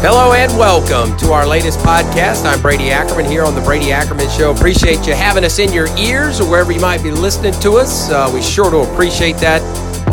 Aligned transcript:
Hello 0.00 0.32
and 0.32 0.56
welcome 0.56 1.16
to 1.16 1.32
our 1.32 1.44
latest 1.44 1.80
podcast. 1.80 2.44
I'm 2.44 2.62
Brady 2.62 2.92
Ackerman 2.92 3.26
here 3.26 3.42
on 3.42 3.56
the 3.56 3.60
Brady 3.60 3.90
Ackerman 3.90 4.30
Show. 4.30 4.52
Appreciate 4.52 5.04
you 5.08 5.12
having 5.12 5.44
us 5.44 5.58
in 5.58 5.72
your 5.72 5.88
ears 5.98 6.40
or 6.40 6.48
wherever 6.48 6.70
you 6.70 6.78
might 6.80 7.02
be 7.02 7.10
listening 7.10 7.52
to 7.54 7.72
us. 7.78 8.08
Uh, 8.08 8.30
we 8.32 8.40
sure 8.40 8.70
do 8.70 8.82
appreciate 8.82 9.38
that 9.38 9.60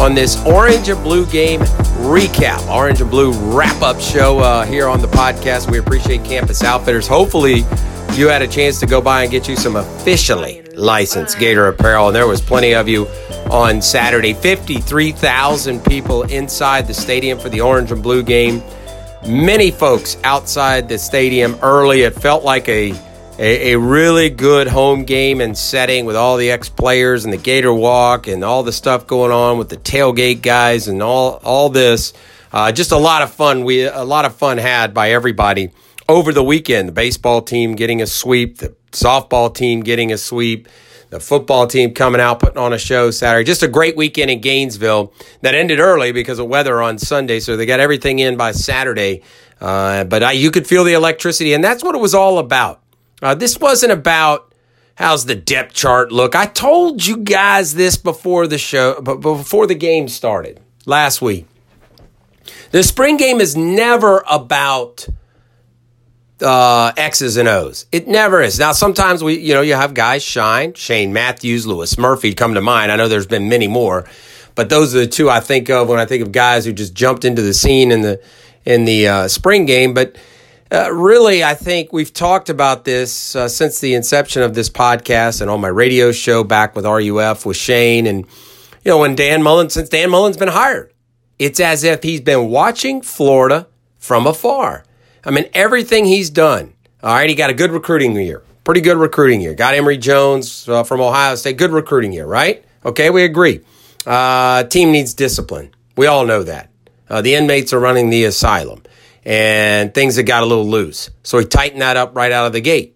on 0.01 0.15
this 0.15 0.43
Orange 0.43 0.89
and 0.89 1.01
Blue 1.03 1.27
game 1.27 1.59
recap, 2.01 2.67
Orange 2.67 2.99
and 3.01 3.11
Blue 3.11 3.31
wrap 3.55 3.79
up 3.83 4.01
show 4.01 4.39
uh, 4.39 4.65
here 4.65 4.87
on 4.87 5.01
the 5.01 5.07
podcast. 5.07 5.69
We 5.69 5.77
appreciate 5.77 6.25
Campus 6.25 6.63
Outfitters. 6.63 7.07
Hopefully, 7.07 7.63
you 8.13 8.27
had 8.27 8.41
a 8.41 8.47
chance 8.47 8.79
to 8.79 8.87
go 8.87 9.01
by 9.01 9.21
and 9.21 9.31
get 9.31 9.47
you 9.47 9.55
some 9.55 9.75
officially 9.75 10.63
licensed 10.73 11.37
Gator 11.37 11.67
apparel, 11.67 12.07
and 12.07 12.15
there 12.15 12.25
was 12.25 12.41
plenty 12.41 12.73
of 12.73 12.87
you 12.87 13.05
on 13.51 13.83
Saturday. 13.83 14.33
53,000 14.33 15.85
people 15.85 16.23
inside 16.23 16.87
the 16.87 16.93
stadium 16.93 17.37
for 17.37 17.49
the 17.49 17.61
Orange 17.61 17.91
and 17.91 18.01
Blue 18.01 18.23
game. 18.23 18.63
Many 19.27 19.71
folks 19.71 20.17
outside 20.23 20.87
the 20.87 20.99
stadium 20.99 21.57
early. 21.63 22.01
It 22.01 22.13
felt 22.13 22.43
like 22.43 22.69
a 22.69 22.91
a, 23.39 23.73
a, 23.73 23.79
really 23.79 24.29
good 24.29 24.67
home 24.67 25.03
game 25.03 25.41
and 25.41 25.57
setting 25.57 26.05
with 26.05 26.15
all 26.15 26.37
the 26.37 26.51
ex 26.51 26.69
players 26.69 27.25
and 27.25 27.33
the 27.33 27.37
Gator 27.37 27.73
Walk 27.73 28.27
and 28.27 28.43
all 28.45 28.61
the 28.61 28.71
stuff 28.71 29.07
going 29.07 29.31
on 29.31 29.57
with 29.57 29.67
the 29.67 29.77
tailgate 29.77 30.43
guys 30.43 30.87
and 30.87 31.01
all 31.01 31.41
all 31.43 31.69
this. 31.69 32.13
Uh, 32.53 32.71
just 32.71 32.91
a 32.91 32.97
lot 32.97 33.23
of 33.23 33.33
fun. 33.33 33.63
We 33.63 33.85
a 33.85 34.03
lot 34.03 34.25
of 34.25 34.35
fun 34.35 34.59
had 34.59 34.93
by 34.93 35.09
everybody 35.09 35.71
over 36.07 36.31
the 36.31 36.43
weekend. 36.43 36.87
The 36.87 36.93
baseball 36.93 37.41
team 37.41 37.75
getting 37.75 38.03
a 38.03 38.07
sweep, 38.07 38.59
the 38.59 38.75
softball 38.91 39.53
team 39.53 39.81
getting 39.81 40.13
a 40.13 40.19
sweep, 40.19 40.67
the 41.15 41.21
football 41.21 41.65
team 41.65 41.93
coming 41.93 42.19
out 42.19 42.41
putting 42.41 42.57
on 42.57 42.73
a 42.73 42.77
show 42.77 43.09
Saturday. 43.09 43.45
Just 43.45 43.63
a 43.63 43.69
great 43.69 43.95
weekend 43.95 44.29
in 44.29 44.41
Gainesville 44.41 45.13
that 45.41 45.55
ended 45.55 45.79
early 45.79 46.11
because 46.11 46.39
of 46.39 46.47
weather 46.47 46.81
on 46.81 46.97
Sunday, 46.97 47.39
so 47.39 47.55
they 47.55 47.65
got 47.65 47.79
everything 47.79 48.19
in 48.19 48.35
by 48.35 48.51
Saturday. 48.51 49.23
Uh, 49.61 50.03
but 50.03 50.23
I, 50.23 50.33
you 50.33 50.51
could 50.51 50.67
feel 50.67 50.83
the 50.83 50.91
electricity, 50.91 51.53
and 51.53 51.63
that's 51.63 51.85
what 51.85 51.95
it 51.95 51.99
was 51.99 52.13
all 52.13 52.37
about. 52.37 52.81
Uh, 53.21 53.33
this 53.33 53.57
wasn't 53.57 53.93
about 53.93 54.53
how's 54.95 55.25
the 55.25 55.35
depth 55.35 55.73
chart 55.73 56.11
look. 56.11 56.35
I 56.35 56.47
told 56.47 57.05
you 57.05 57.15
guys 57.15 57.75
this 57.75 57.95
before 57.95 58.45
the 58.45 58.57
show, 58.57 58.99
but 59.01 59.21
before 59.21 59.67
the 59.67 59.75
game 59.75 60.09
started 60.09 60.59
last 60.85 61.21
week. 61.21 61.47
The 62.71 62.83
spring 62.83 63.15
game 63.15 63.39
is 63.39 63.55
never 63.55 64.21
about 64.29 65.07
uh, 66.41 66.91
X's 66.97 67.37
and 67.37 67.47
O's. 67.47 67.85
It 67.91 68.07
never 68.07 68.41
is. 68.41 68.59
Now, 68.59 68.71
sometimes 68.71 69.23
we, 69.23 69.39
you 69.39 69.53
know, 69.53 69.61
you 69.61 69.73
have 69.75 69.93
guys 69.93 70.23
shine. 70.23 70.73
Shane 70.73 71.13
Matthews, 71.13 71.65
Louis 71.65 71.97
Murphy 71.97 72.33
come 72.33 72.53
to 72.53 72.61
mind. 72.61 72.91
I 72.91 72.95
know 72.95 73.07
there's 73.07 73.27
been 73.27 73.49
many 73.49 73.67
more, 73.67 74.07
but 74.55 74.69
those 74.69 74.95
are 74.95 74.99
the 74.99 75.07
two 75.07 75.29
I 75.29 75.39
think 75.39 75.69
of 75.69 75.87
when 75.87 75.99
I 75.99 76.05
think 76.05 76.23
of 76.23 76.31
guys 76.31 76.65
who 76.65 76.73
just 76.73 76.93
jumped 76.93 77.25
into 77.25 77.41
the 77.41 77.53
scene 77.53 77.91
in 77.91 78.01
the 78.01 78.21
in 78.65 78.85
the 78.85 79.07
uh, 79.07 79.27
spring 79.27 79.65
game. 79.65 79.93
But 79.93 80.17
uh, 80.71 80.91
really, 80.91 81.43
I 81.43 81.53
think 81.53 81.93
we've 81.93 82.11
talked 82.11 82.49
about 82.49 82.85
this 82.85 83.35
uh, 83.35 83.47
since 83.47 83.79
the 83.79 83.93
inception 83.93 84.41
of 84.41 84.55
this 84.55 84.69
podcast 84.69 85.41
and 85.41 85.49
on 85.49 85.61
my 85.61 85.67
radio 85.67 86.11
show 86.11 86.43
back 86.43 86.75
with 86.75 86.85
RUF 86.85 87.45
with 87.45 87.57
Shane. 87.57 88.07
And, 88.07 88.25
you 88.83 88.91
know, 88.91 88.97
when 88.97 89.15
Dan 89.15 89.43
Mullen, 89.43 89.69
since 89.69 89.89
Dan 89.89 90.09
Mullen's 90.09 90.37
been 90.37 90.49
hired, 90.49 90.91
it's 91.37 91.59
as 91.59 91.83
if 91.83 92.01
he's 92.01 92.21
been 92.21 92.49
watching 92.49 93.01
Florida 93.01 93.67
from 93.99 94.25
afar. 94.25 94.84
I 95.25 95.31
mean, 95.31 95.49
everything 95.53 96.05
he's 96.05 96.29
done. 96.29 96.73
All 97.03 97.13
right, 97.13 97.29
he 97.29 97.35
got 97.35 97.49
a 97.49 97.53
good 97.53 97.71
recruiting 97.71 98.15
year, 98.15 98.43
pretty 98.63 98.81
good 98.81 98.97
recruiting 98.97 99.41
year. 99.41 99.53
Got 99.53 99.73
Emory 99.73 99.97
Jones 99.97 100.67
uh, 100.69 100.83
from 100.83 101.01
Ohio 101.01 101.35
State, 101.35 101.57
good 101.57 101.71
recruiting 101.71 102.13
year, 102.13 102.25
right? 102.25 102.63
Okay, 102.85 103.09
we 103.09 103.23
agree. 103.23 103.61
Uh, 104.05 104.63
team 104.63 104.91
needs 104.91 105.13
discipline. 105.13 105.73
We 105.97 106.07
all 106.07 106.25
know 106.25 106.43
that. 106.43 106.69
Uh, 107.09 107.21
the 107.21 107.35
inmates 107.35 107.73
are 107.73 107.79
running 107.79 108.09
the 108.09 108.25
asylum 108.25 108.83
and 109.25 109.93
things 109.93 110.15
had 110.15 110.25
got 110.25 110.43
a 110.43 110.45
little 110.45 110.67
loose. 110.67 111.09
So 111.23 111.39
he 111.39 111.45
tightened 111.45 111.81
that 111.81 111.97
up 111.97 112.15
right 112.15 112.31
out 112.31 112.45
of 112.45 112.53
the 112.53 112.61
gate. 112.61 112.95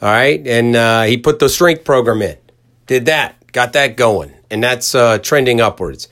All 0.00 0.08
right. 0.08 0.44
And 0.46 0.76
uh, 0.76 1.02
he 1.02 1.16
put 1.16 1.38
the 1.38 1.48
strength 1.48 1.84
program 1.84 2.22
in, 2.22 2.36
did 2.86 3.06
that, 3.06 3.52
got 3.52 3.72
that 3.72 3.96
going. 3.96 4.32
And 4.50 4.62
that's 4.62 4.94
uh, 4.94 5.18
trending 5.18 5.60
upwards. 5.60 6.08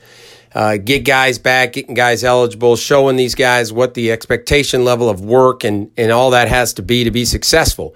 Uh, 0.55 0.77
get 0.77 1.03
guys 1.03 1.39
back, 1.39 1.73
getting 1.73 1.95
guys 1.95 2.23
eligible, 2.23 2.75
showing 2.75 3.15
these 3.15 3.33
guys 3.33 3.73
what 3.73 3.95
the 3.95 4.11
expectation 4.11 4.85
level 4.85 5.09
of 5.09 5.21
work 5.21 5.63
and, 5.63 5.91
and 5.97 6.11
all 6.11 6.29
that 6.31 6.47
has 6.47 6.73
to 6.73 6.83
be 6.83 7.03
to 7.03 7.11
be 7.11 7.25
successful. 7.25 7.95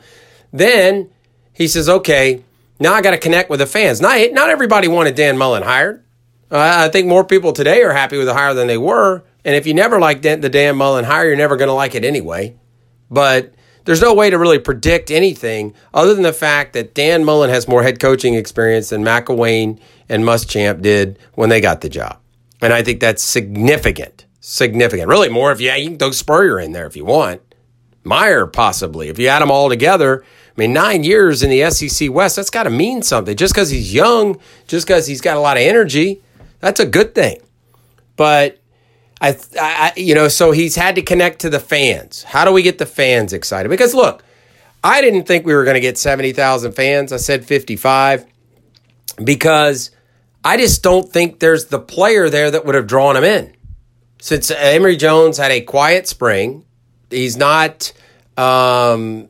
Then 0.51 1.09
he 1.53 1.67
says, 1.67 1.87
okay, 1.87 2.43
now 2.79 2.93
I 2.93 3.01
got 3.01 3.11
to 3.11 3.17
connect 3.17 3.49
with 3.49 3.59
the 3.59 3.67
fans. 3.67 4.01
Not, 4.01 4.31
not 4.31 4.49
everybody 4.49 4.87
wanted 4.87 5.15
Dan 5.15 5.37
Mullen 5.37 5.63
hired. 5.63 6.03
Uh, 6.49 6.85
I 6.85 6.89
think 6.89 7.07
more 7.07 7.23
people 7.23 7.53
today 7.53 7.83
are 7.83 7.93
happy 7.93 8.17
with 8.17 8.25
the 8.25 8.33
hire 8.33 8.53
than 8.53 8.67
they 8.67 8.77
were. 8.77 9.23
And 9.45 9.55
if 9.55 9.67
you 9.67 9.73
never 9.73 9.99
liked 9.99 10.23
the 10.23 10.49
Dan 10.49 10.77
Mullen 10.77 11.05
hire, 11.05 11.27
you're 11.27 11.35
never 11.35 11.57
going 11.57 11.69
to 11.69 11.73
like 11.73 11.93
it 11.93 12.05
anyway. 12.05 12.55
But 13.09 13.53
there's 13.85 14.01
no 14.01 14.13
way 14.13 14.29
to 14.29 14.37
really 14.37 14.59
predict 14.59 15.11
anything 15.11 15.73
other 15.93 16.13
than 16.13 16.23
the 16.23 16.33
fact 16.33 16.73
that 16.73 16.93
Dan 16.93 17.23
Mullen 17.23 17.49
has 17.49 17.67
more 17.67 17.83
head 17.83 17.99
coaching 17.99 18.33
experience 18.33 18.89
than 18.89 19.03
McElwain 19.03 19.79
and 20.09 20.23
Muschamp 20.23 20.81
did 20.81 21.19
when 21.35 21.49
they 21.49 21.61
got 21.61 21.81
the 21.81 21.89
job. 21.89 22.19
And 22.61 22.73
I 22.73 22.83
think 22.83 22.99
that's 22.99 23.23
significant. 23.23 24.25
Significant. 24.39 25.07
Really 25.07 25.29
more 25.29 25.51
if 25.51 25.61
you, 25.61 25.71
you 25.73 25.89
can 25.89 25.97
throw 25.97 26.11
Spurrier 26.11 26.59
in 26.59 26.71
there 26.71 26.87
if 26.87 26.95
you 26.95 27.05
want. 27.05 27.41
Meyer, 28.03 28.47
possibly. 28.47 29.09
If 29.09 29.19
you 29.19 29.27
add 29.27 29.41
them 29.41 29.51
all 29.51 29.69
together, 29.69 30.23
I 30.23 30.61
mean, 30.61 30.73
nine 30.73 31.03
years 31.03 31.43
in 31.43 31.49
the 31.49 31.69
SEC 31.69 32.09
West, 32.11 32.37
that's 32.37 32.49
got 32.49 32.63
to 32.63 32.69
mean 32.69 33.03
something. 33.03 33.35
Just 33.35 33.53
because 33.53 33.69
he's 33.69 33.93
young, 33.93 34.39
just 34.67 34.87
because 34.87 35.05
he's 35.05 35.21
got 35.21 35.37
a 35.37 35.39
lot 35.41 35.57
of 35.57 35.63
energy, 35.63 36.21
that's 36.59 36.79
a 36.79 36.85
good 36.85 37.13
thing. 37.13 37.41
But 38.15 38.59
I, 39.21 39.37
I, 39.59 39.93
you 39.95 40.15
know, 40.15 40.27
so 40.27 40.51
he's 40.51 40.75
had 40.75 40.95
to 40.95 41.01
connect 41.01 41.39
to 41.41 41.49
the 41.49 41.59
fans. 41.59 42.23
How 42.23 42.45
do 42.45 42.51
we 42.51 42.61
get 42.63 42.77
the 42.77 42.85
fans 42.85 43.33
excited? 43.33 43.69
Because 43.69 43.93
look, 43.93 44.23
I 44.83 45.01
didn't 45.01 45.23
think 45.23 45.45
we 45.45 45.53
were 45.53 45.63
going 45.63 45.75
to 45.75 45.81
get 45.81 45.97
70,000 45.97 46.71
fans. 46.71 47.11
I 47.11 47.17
said 47.17 47.45
55 47.45 48.25
because 49.23 49.91
I 50.47 50.55
just 50.55 50.81
don't 50.81 51.11
think 51.11 51.39
there's 51.39 51.65
the 51.65 51.77
player 51.77 52.29
there 52.29 52.49
that 52.49 52.65
would 52.65 52.73
have 52.73 52.87
drawn 52.87 53.17
him 53.17 53.25
in. 53.25 53.53
Since 54.21 54.49
Emory 54.49 54.95
Jones 54.95 55.37
had 55.37 55.51
a 55.51 55.59
quiet 55.59 56.07
spring, 56.07 56.63
he's 57.09 57.35
not, 57.35 57.91
um, 58.37 59.27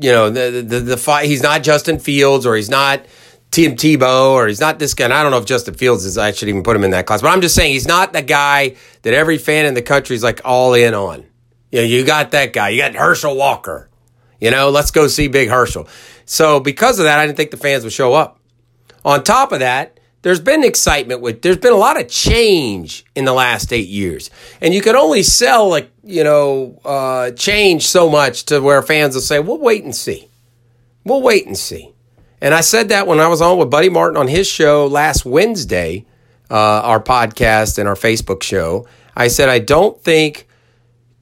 you 0.00 0.10
know, 0.10 0.30
the, 0.30 0.60
the, 0.60 0.80
the, 0.80 1.20
he's 1.22 1.44
not 1.44 1.62
Justin 1.62 2.00
Fields 2.00 2.44
or 2.44 2.56
he's 2.56 2.68
not 2.68 3.06
Tim 3.52 3.76
Tebow 3.76 4.32
or 4.32 4.48
he's 4.48 4.58
not 4.58 4.80
this 4.80 4.94
guy. 4.94 5.04
And 5.04 5.14
I 5.14 5.22
don't 5.22 5.30
know 5.30 5.38
if 5.38 5.46
Justin 5.46 5.74
Fields 5.74 6.04
is. 6.04 6.18
I 6.18 6.32
should 6.32 6.48
even 6.48 6.64
put 6.64 6.74
him 6.74 6.82
in 6.82 6.90
that 6.90 7.06
class. 7.06 7.22
But 7.22 7.28
I'm 7.28 7.40
just 7.40 7.54
saying 7.54 7.72
he's 7.72 7.86
not 7.86 8.12
the 8.12 8.22
guy 8.22 8.74
that 9.02 9.14
every 9.14 9.38
fan 9.38 9.64
in 9.64 9.74
the 9.74 9.82
country 9.82 10.16
is 10.16 10.24
like 10.24 10.40
all 10.44 10.74
in 10.74 10.92
on. 10.92 11.24
You 11.70 11.82
know, 11.82 11.84
you 11.84 12.04
got 12.04 12.32
that 12.32 12.52
guy. 12.52 12.70
You 12.70 12.82
got 12.82 12.96
Herschel 12.96 13.36
Walker. 13.36 13.88
You 14.40 14.50
know, 14.50 14.70
let's 14.70 14.90
go 14.90 15.06
see 15.06 15.28
Big 15.28 15.50
Herschel. 15.50 15.86
So 16.24 16.58
because 16.58 16.98
of 16.98 17.04
that, 17.04 17.20
I 17.20 17.26
didn't 17.26 17.36
think 17.36 17.52
the 17.52 17.56
fans 17.58 17.84
would 17.84 17.92
show 17.92 18.12
up. 18.12 18.40
On 19.04 19.22
top 19.22 19.52
of 19.52 19.60
that, 19.60 19.97
there's 20.28 20.40
been 20.40 20.62
excitement 20.62 21.22
with. 21.22 21.40
There's 21.40 21.56
been 21.56 21.72
a 21.72 21.76
lot 21.76 21.98
of 21.98 22.06
change 22.06 23.02
in 23.14 23.24
the 23.24 23.32
last 23.32 23.72
eight 23.72 23.88
years, 23.88 24.28
and 24.60 24.74
you 24.74 24.82
can 24.82 24.94
only 24.94 25.22
sell 25.22 25.70
like 25.70 25.90
you 26.04 26.22
know 26.22 26.78
uh, 26.84 27.30
change 27.30 27.86
so 27.86 28.10
much 28.10 28.44
to 28.44 28.60
where 28.60 28.82
fans 28.82 29.14
will 29.14 29.22
say, 29.22 29.38
"We'll 29.38 29.56
wait 29.56 29.84
and 29.84 29.96
see. 29.96 30.28
We'll 31.02 31.22
wait 31.22 31.46
and 31.46 31.56
see." 31.56 31.94
And 32.42 32.52
I 32.52 32.60
said 32.60 32.90
that 32.90 33.06
when 33.06 33.20
I 33.20 33.28
was 33.28 33.40
on 33.40 33.56
with 33.56 33.70
Buddy 33.70 33.88
Martin 33.88 34.18
on 34.18 34.28
his 34.28 34.46
show 34.46 34.86
last 34.86 35.24
Wednesday, 35.24 36.04
uh, 36.50 36.82
our 36.84 37.02
podcast 37.02 37.78
and 37.78 37.88
our 37.88 37.94
Facebook 37.94 38.42
show. 38.42 38.86
I 39.16 39.28
said, 39.28 39.48
I 39.48 39.60
don't 39.60 39.98
think 39.98 40.46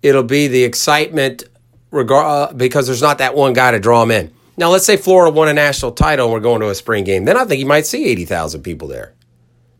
it'll 0.03 0.25
be 0.25 0.49
the 0.49 0.65
excitement 0.65 1.45
regard, 1.93 2.27
uh, 2.27 2.53
because 2.55 2.89
there's 2.89 3.03
not 3.03 3.19
that 3.19 3.37
one 3.37 3.53
guy 3.53 3.71
to 3.71 3.79
draw 3.79 4.01
them 4.01 4.11
in. 4.11 4.33
Now, 4.57 4.71
let's 4.71 4.87
say 4.87 4.97
Florida 4.97 5.31
won 5.31 5.49
a 5.49 5.53
national 5.53 5.93
title 5.93 6.27
and 6.27 6.33
we're 6.33 6.41
going 6.41 6.61
to 6.61 6.71
a 6.71 6.75
spring 6.75 7.05
game. 7.05 7.25
Then 7.25 7.37
I 7.37 7.45
think 7.45 7.61
you 7.61 7.67
might 7.67 7.87
see 7.87 8.07
80,000 8.07 8.63
people 8.63 8.89
there. 8.89 9.15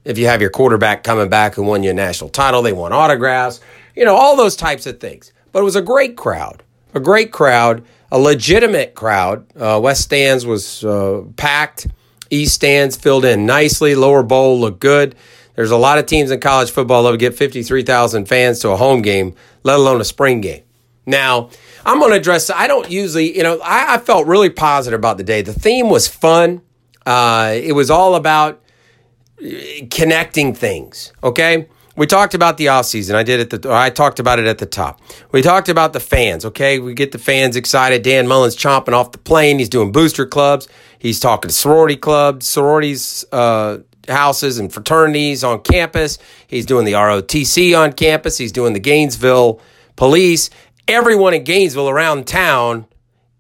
If 0.05 0.19
you 0.19 0.27
have 0.27 0.41
your 0.41 0.51
quarterback 0.51 1.03
coming 1.03 1.29
back 1.29 1.55
who 1.55 1.63
won 1.63 1.83
you 1.83 1.91
a 1.91 1.95
national 1.95 2.31
title, 2.31 2.63
they 2.63 2.73
want 2.73 2.95
autographs, 2.95 3.61
you 3.95 4.05
know, 4.05 4.15
all 4.15 4.37
those 4.37 4.55
types 4.55 4.87
of 4.87 5.01
things. 5.01 5.33
But 5.53 5.61
it 5.61 5.65
was 5.65 5.77
a 5.77 5.83
great 5.83 6.17
crowd, 6.17 6.63
a 6.95 7.01
great 7.01 7.33
crowd 7.33 7.85
a 8.11 8.19
legitimate 8.19 8.95
crowd. 8.95 9.47
Uh, 9.57 9.81
West 9.83 10.03
stands 10.03 10.47
was 10.47 10.85
uh, 10.85 11.23
packed. 11.37 11.87
East 12.31 12.55
stands 12.55 12.97
filled 12.97 13.25
in 13.25 13.47
nicely. 13.47 13.95
Lower 13.95 14.23
bowl 14.23 14.61
looked 14.61 14.81
good. 14.81 15.15
There's 15.55 15.71
a 15.71 15.77
lot 15.77 15.99
of 15.99 16.07
teams 16.07 16.31
in 16.31 16.41
college 16.41 16.71
football 16.71 17.03
that 17.05 17.11
would 17.11 17.21
get 17.21 17.35
53,000 17.35 18.27
fans 18.27 18.59
to 18.61 18.71
a 18.71 18.77
home 18.77 19.01
game, 19.01 19.35
let 19.63 19.79
alone 19.79 20.01
a 20.01 20.05
spring 20.05 20.41
game. 20.41 20.63
Now, 21.07 21.51
I'm 21.85 22.01
going 22.01 22.11
to 22.11 22.17
address, 22.17 22.51
I 22.51 22.67
don't 22.67 22.91
usually, 22.91 23.37
you 23.37 23.43
know, 23.43 23.61
I, 23.61 23.95
I, 23.95 23.99
felt 23.99 24.27
really 24.27 24.51
positive 24.51 24.99
about 24.99 25.19
the 25.19 25.25
day. 25.25 25.41
The 25.43 25.53
theme 25.53 25.89
was 25.89 26.09
fun. 26.09 26.63
Uh, 27.07 27.53
it 27.55 27.73
was 27.73 27.91
all 27.91 28.17
about 28.17 28.61
uh, 29.41 29.47
connecting 29.91 30.53
things, 30.53 31.13
okay? 31.23 31.69
we 31.97 32.07
talked 32.07 32.35
about 32.35 32.59
the 32.59 32.67
offseason. 32.67 33.15
I 33.15 33.23
did 33.23 33.41
it. 33.41 33.63
The, 33.63 33.73
I 33.73 33.91
talked 33.91 34.21
about 34.21 34.39
it 34.39 34.47
at 34.47 34.59
the 34.59 34.67
top. 34.67 35.01
We 35.33 35.43
talked 35.43 35.69
about 35.69 35.93
the 35.93 36.01
fans. 36.01 36.45
Okay, 36.45 36.79
we 36.79 36.95
get 36.95 37.13
the 37.13 37.19
fans 37.19 37.57
excited. 37.57 38.03
Dan 38.03 38.29
Mullen's 38.29 38.57
chomping 38.57 38.93
off 38.93 39.13
the 39.13 39.19
plane. 39.19 39.59
He's 39.59 39.71
doing 39.71 39.93
booster 39.93 40.27
clubs. 40.27 40.69
He's 40.99 41.19
talking 41.19 41.49
to 41.49 41.55
sorority 41.55 41.97
clubs, 41.97 42.47
sororities, 42.47 43.25
uh, 43.33 43.79
houses, 44.09 44.59
and 44.59 44.73
fraternities 44.73 45.43
on 45.43 45.61
campus. 45.61 46.19
He's 46.47 46.67
doing 46.67 46.85
the 46.85 46.93
ROTC 46.93 47.79
on 47.79 47.95
campus. 47.95 48.39
He's 48.39 48.53
doing 48.53 48.75
the 48.75 48.81
Gainesville 48.81 49.61
police. 49.97 50.51
Everyone 50.89 51.35
in 51.35 51.45
Gainesville 51.45 51.89
around 51.89 52.27
town 52.27 52.87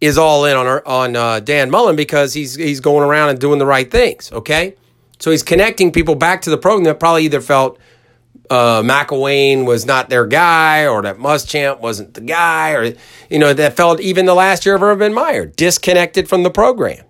is 0.00 0.18
all 0.18 0.44
in 0.44 0.56
on 0.56 0.66
on 0.84 1.16
uh, 1.16 1.40
Dan 1.40 1.70
Mullen 1.70 1.96
because 1.96 2.34
he's 2.34 2.54
he's 2.54 2.80
going 2.80 3.08
around 3.08 3.30
and 3.30 3.38
doing 3.38 3.58
the 3.58 3.66
right 3.66 3.90
things. 3.90 4.30
Okay, 4.32 4.76
so 5.18 5.30
he's 5.30 5.42
connecting 5.42 5.92
people 5.92 6.14
back 6.14 6.42
to 6.42 6.50
the 6.50 6.58
program 6.58 6.84
that 6.84 7.00
probably 7.00 7.24
either 7.24 7.40
felt 7.40 7.78
uh, 8.50 8.82
McElwain 8.82 9.64
was 9.64 9.86
not 9.86 10.08
their 10.08 10.26
guy, 10.26 10.86
or 10.86 11.02
that 11.02 11.16
Muschamp 11.18 11.80
wasn't 11.80 12.14
the 12.14 12.20
guy, 12.20 12.72
or 12.72 12.94
you 13.30 13.38
know 13.38 13.52
that 13.52 13.76
felt 13.76 14.00
even 14.00 14.26
the 14.26 14.34
last 14.34 14.66
year 14.66 14.74
of 14.74 14.82
Urban 14.82 15.14
Meyer 15.14 15.46
disconnected 15.46 16.28
from 16.28 16.42
the 16.42 16.50
program. 16.50 17.04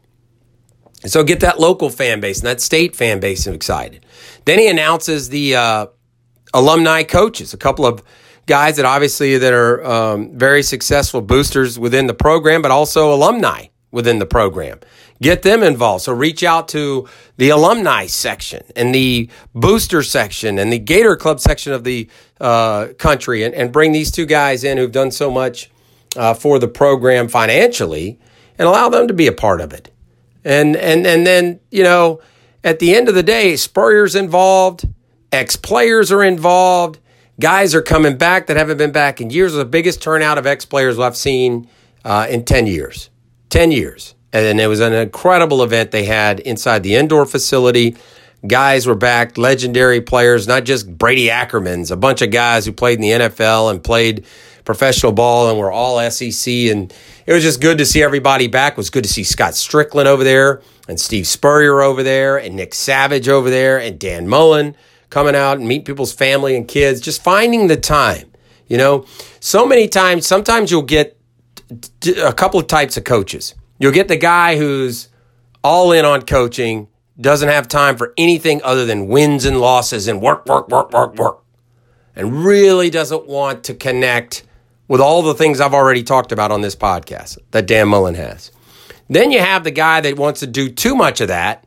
So 1.04 1.22
get 1.22 1.40
that 1.40 1.60
local 1.60 1.90
fan 1.90 2.20
base 2.20 2.38
and 2.38 2.46
that 2.46 2.60
state 2.60 2.96
fan 2.96 3.20
base 3.20 3.46
excited. 3.46 4.04
Then 4.44 4.58
he 4.58 4.68
announces 4.68 5.28
the 5.28 5.54
uh, 5.54 5.86
alumni 6.54 7.02
coaches, 7.02 7.52
a 7.52 7.56
couple 7.56 7.86
of 7.86 8.02
guys 8.46 8.76
that 8.76 8.84
obviously 8.84 9.38
that 9.38 9.52
are 9.52 9.84
um, 9.84 10.38
very 10.38 10.62
successful 10.62 11.20
boosters 11.20 11.78
within 11.78 12.06
the 12.06 12.14
program, 12.14 12.62
but 12.62 12.70
also 12.70 13.12
alumni 13.12 13.66
within 13.90 14.18
the 14.18 14.26
program. 14.26 14.80
Get 15.20 15.42
them 15.42 15.62
involved. 15.62 16.04
So 16.04 16.12
reach 16.12 16.42
out 16.42 16.68
to 16.68 17.08
the 17.38 17.48
alumni 17.48 18.06
section 18.06 18.62
and 18.76 18.94
the 18.94 19.30
booster 19.54 20.02
section 20.02 20.58
and 20.58 20.72
the 20.72 20.78
Gator 20.78 21.16
Club 21.16 21.40
section 21.40 21.72
of 21.72 21.84
the 21.84 22.08
uh, 22.40 22.88
country 22.98 23.42
and, 23.42 23.54
and 23.54 23.72
bring 23.72 23.92
these 23.92 24.10
two 24.10 24.26
guys 24.26 24.62
in 24.62 24.76
who've 24.76 24.92
done 24.92 25.10
so 25.10 25.30
much 25.30 25.70
uh, 26.16 26.34
for 26.34 26.58
the 26.58 26.68
program 26.68 27.28
financially 27.28 28.18
and 28.58 28.68
allow 28.68 28.88
them 28.88 29.08
to 29.08 29.14
be 29.14 29.26
a 29.26 29.32
part 29.32 29.60
of 29.60 29.72
it. 29.72 29.90
And 30.44 30.76
and 30.76 31.06
and 31.06 31.26
then, 31.26 31.60
you 31.70 31.82
know, 31.82 32.20
at 32.62 32.78
the 32.78 32.94
end 32.94 33.08
of 33.08 33.14
the 33.14 33.22
day, 33.22 33.56
Spurrier's 33.56 34.14
involved, 34.14 34.86
ex 35.32 35.56
players 35.56 36.12
are 36.12 36.22
involved, 36.22 37.00
guys 37.40 37.74
are 37.74 37.82
coming 37.82 38.16
back 38.16 38.46
that 38.46 38.56
haven't 38.56 38.78
been 38.78 38.92
back 38.92 39.20
in 39.20 39.30
years. 39.30 39.52
The 39.52 39.64
biggest 39.64 40.02
turnout 40.02 40.38
of 40.38 40.46
ex 40.46 40.64
players 40.64 40.98
I've 40.98 41.16
seen 41.16 41.68
uh, 42.04 42.26
in 42.28 42.44
10 42.44 42.66
years. 42.66 43.10
10 43.50 43.70
years. 43.70 44.14
And 44.32 44.60
it 44.60 44.66
was 44.66 44.80
an 44.80 44.92
incredible 44.92 45.62
event 45.62 45.92
they 45.92 46.04
had 46.04 46.40
inside 46.40 46.82
the 46.82 46.94
indoor 46.94 47.24
facility. 47.26 47.96
Guys 48.46 48.86
were 48.86 48.94
back, 48.94 49.38
legendary 49.38 50.00
players, 50.00 50.46
not 50.46 50.64
just 50.64 50.98
Brady 50.98 51.30
Ackerman's, 51.30 51.90
a 51.90 51.96
bunch 51.96 52.20
of 52.22 52.30
guys 52.30 52.66
who 52.66 52.72
played 52.72 52.98
in 52.98 53.00
the 53.00 53.26
NFL 53.26 53.70
and 53.70 53.82
played 53.82 54.26
professional 54.64 55.12
ball 55.12 55.48
and 55.48 55.58
were 55.58 55.72
all 55.72 55.98
SEC. 56.10 56.52
And 56.52 56.92
it 57.24 57.32
was 57.32 57.42
just 57.42 57.60
good 57.60 57.78
to 57.78 57.86
see 57.86 58.02
everybody 58.02 58.46
back. 58.46 58.72
It 58.74 58.76
was 58.76 58.90
good 58.90 59.04
to 59.04 59.10
see 59.10 59.24
Scott 59.24 59.54
Strickland 59.54 60.06
over 60.06 60.22
there 60.22 60.60
and 60.86 61.00
Steve 61.00 61.26
Spurrier 61.26 61.80
over 61.80 62.02
there 62.02 62.36
and 62.36 62.56
Nick 62.56 62.74
Savage 62.74 63.28
over 63.28 63.48
there 63.48 63.78
and 63.78 63.98
Dan 63.98 64.28
Mullen 64.28 64.76
coming 65.16 65.34
out 65.34 65.56
and 65.56 65.66
meet 65.66 65.86
people's 65.86 66.12
family 66.12 66.54
and 66.54 66.68
kids, 66.68 67.00
just 67.00 67.22
finding 67.22 67.68
the 67.68 67.76
time. 67.76 68.30
You 68.66 68.76
know, 68.76 69.06
so 69.40 69.64
many 69.64 69.88
times, 69.88 70.26
sometimes 70.26 70.70
you'll 70.70 70.82
get 70.82 71.18
a 72.22 72.34
couple 72.34 72.60
of 72.60 72.66
types 72.66 72.98
of 72.98 73.04
coaches. 73.04 73.54
You'll 73.78 73.94
get 73.94 74.08
the 74.08 74.18
guy 74.18 74.58
who's 74.58 75.08
all 75.64 75.92
in 75.92 76.04
on 76.04 76.20
coaching, 76.20 76.88
doesn't 77.18 77.48
have 77.48 77.66
time 77.66 77.96
for 77.96 78.12
anything 78.18 78.60
other 78.62 78.84
than 78.84 79.08
wins 79.08 79.46
and 79.46 79.58
losses 79.58 80.06
and 80.06 80.20
work, 80.20 80.44
work, 80.44 80.68
work, 80.68 80.92
work, 80.92 81.14
work, 81.14 81.42
and 82.14 82.44
really 82.44 82.90
doesn't 82.90 83.26
want 83.26 83.64
to 83.64 83.74
connect 83.74 84.44
with 84.86 85.00
all 85.00 85.22
the 85.22 85.32
things 85.32 85.62
I've 85.62 85.72
already 85.72 86.02
talked 86.02 86.30
about 86.30 86.52
on 86.52 86.60
this 86.60 86.76
podcast 86.76 87.38
that 87.52 87.66
Dan 87.66 87.88
Mullen 87.88 88.16
has. 88.16 88.52
Then 89.08 89.30
you 89.30 89.38
have 89.38 89.64
the 89.64 89.70
guy 89.70 90.02
that 90.02 90.18
wants 90.18 90.40
to 90.40 90.46
do 90.46 90.68
too 90.68 90.94
much 90.94 91.22
of 91.22 91.28
that 91.28 91.66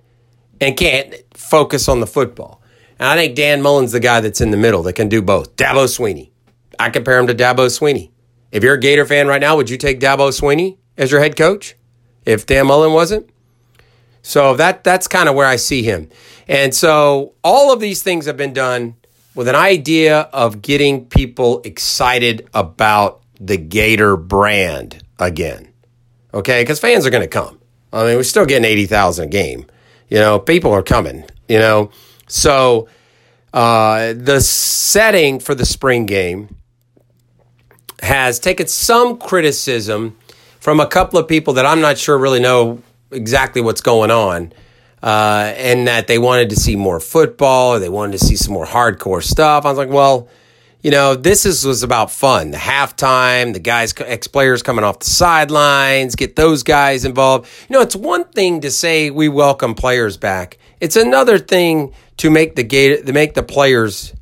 and 0.61 0.77
can't 0.77 1.15
focus 1.33 1.89
on 1.89 1.99
the 1.99 2.05
football. 2.05 2.58
And 2.99 3.07
I 3.07 3.15
think 3.15 3.35
Dan 3.35 3.61
Mullen's 3.61 3.93
the 3.93 3.99
guy 3.99 4.19
that's 4.19 4.41
in 4.41 4.51
the 4.51 4.57
middle 4.57 4.83
that 4.83 4.93
can 4.93 5.07
do 5.07 5.21
both. 5.21 5.55
Dabo 5.55 5.85
Swinney. 5.85 6.31
I 6.77 6.89
compare 6.89 7.17
him 7.17 7.27
to 7.27 7.35
Dabo 7.35 7.67
Swinney. 7.67 8.11
If 8.51 8.63
you're 8.63 8.75
a 8.75 8.79
Gator 8.79 9.05
fan 9.05 9.27
right 9.27 9.41
now, 9.41 9.55
would 9.55 9.69
you 9.69 9.77
take 9.77 9.99
Dabo 9.99 10.29
Swinney 10.29 10.77
as 10.97 11.11
your 11.11 11.21
head 11.21 11.35
coach 11.37 11.75
if 12.25 12.45
Dan 12.45 12.67
Mullen 12.67 12.93
wasn't? 12.93 13.29
So 14.21 14.55
that 14.55 14.83
that's 14.83 15.07
kind 15.07 15.29
of 15.29 15.35
where 15.35 15.47
I 15.47 15.55
see 15.55 15.81
him. 15.81 16.09
And 16.47 16.75
so 16.75 17.33
all 17.43 17.71
of 17.71 17.79
these 17.79 18.03
things 18.03 18.25
have 18.25 18.37
been 18.37 18.53
done 18.53 18.95
with 19.33 19.47
an 19.47 19.55
idea 19.55 20.21
of 20.33 20.61
getting 20.61 21.05
people 21.05 21.61
excited 21.63 22.49
about 22.53 23.21
the 23.39 23.57
Gator 23.57 24.17
brand 24.17 25.03
again. 25.19 25.71
Okay? 26.33 26.61
Because 26.61 26.79
fans 26.79 27.05
are 27.05 27.09
going 27.09 27.23
to 27.23 27.27
come. 27.27 27.59
I 27.93 28.03
mean, 28.03 28.15
we're 28.17 28.23
still 28.23 28.45
getting 28.45 28.65
80,000 28.65 29.25
a 29.25 29.27
game. 29.27 29.65
You 30.09 30.19
know, 30.19 30.39
people 30.39 30.73
are 30.73 30.83
coming, 30.83 31.23
you 31.47 31.59
know. 31.59 31.91
So 32.29 32.87
uh, 33.53 34.13
the 34.13 34.39
setting 34.39 35.39
for 35.39 35.55
the 35.55 35.65
spring 35.65 36.05
game 36.05 36.55
has 38.01 38.39
taken 38.39 38.67
some 38.67 39.17
criticism 39.17 40.17
from 40.59 40.79
a 40.79 40.87
couple 40.87 41.19
of 41.19 41.27
people 41.27 41.53
that 41.55 41.65
I'm 41.65 41.81
not 41.81 41.97
sure 41.97 42.17
really 42.17 42.39
know 42.39 42.81
exactly 43.11 43.61
what's 43.61 43.81
going 43.81 44.11
on. 44.11 44.53
Uh, 45.01 45.53
and 45.55 45.87
that 45.87 46.07
they 46.07 46.17
wanted 46.19 46.49
to 46.49 46.57
see 46.57 46.75
more 46.75 46.99
football 46.99 47.75
or 47.75 47.79
they 47.79 47.87
wanted 47.87 48.11
to 48.11 48.25
see 48.25 48.35
some 48.35 48.53
more 48.53 48.65
hardcore 48.65 49.23
stuff. 49.23 49.65
I 49.65 49.69
was 49.69 49.77
like, 49.77 49.87
well, 49.87 50.27
you 50.81 50.91
know, 50.91 51.15
this 51.15 51.45
is, 51.45 51.65
was 51.65 51.83
about 51.83 52.11
fun. 52.11 52.51
The 52.51 52.57
halftime, 52.57 53.53
the 53.53 53.59
guys, 53.59 53.93
ex 53.97 54.27
players 54.27 54.61
coming 54.61 54.83
off 54.83 54.99
the 54.99 55.05
sidelines, 55.05 56.15
get 56.15 56.35
those 56.35 56.63
guys 56.63 57.05
involved. 57.05 57.49
You 57.69 57.75
know, 57.75 57.81
it's 57.81 57.95
one 57.95 58.25
thing 58.25 58.59
to 58.61 58.71
say 58.71 59.09
we 59.09 59.29
welcome 59.29 59.73
players 59.73 60.17
back. 60.17 60.57
It's 60.81 60.97
another 60.97 61.37
thing 61.37 61.93
to 62.19 62.29
make 62.29 62.55
the 62.55 62.63
gate, 62.63 63.05
to 63.05 63.13
make 63.13 63.33
the 63.33 63.43
players 63.43 64.13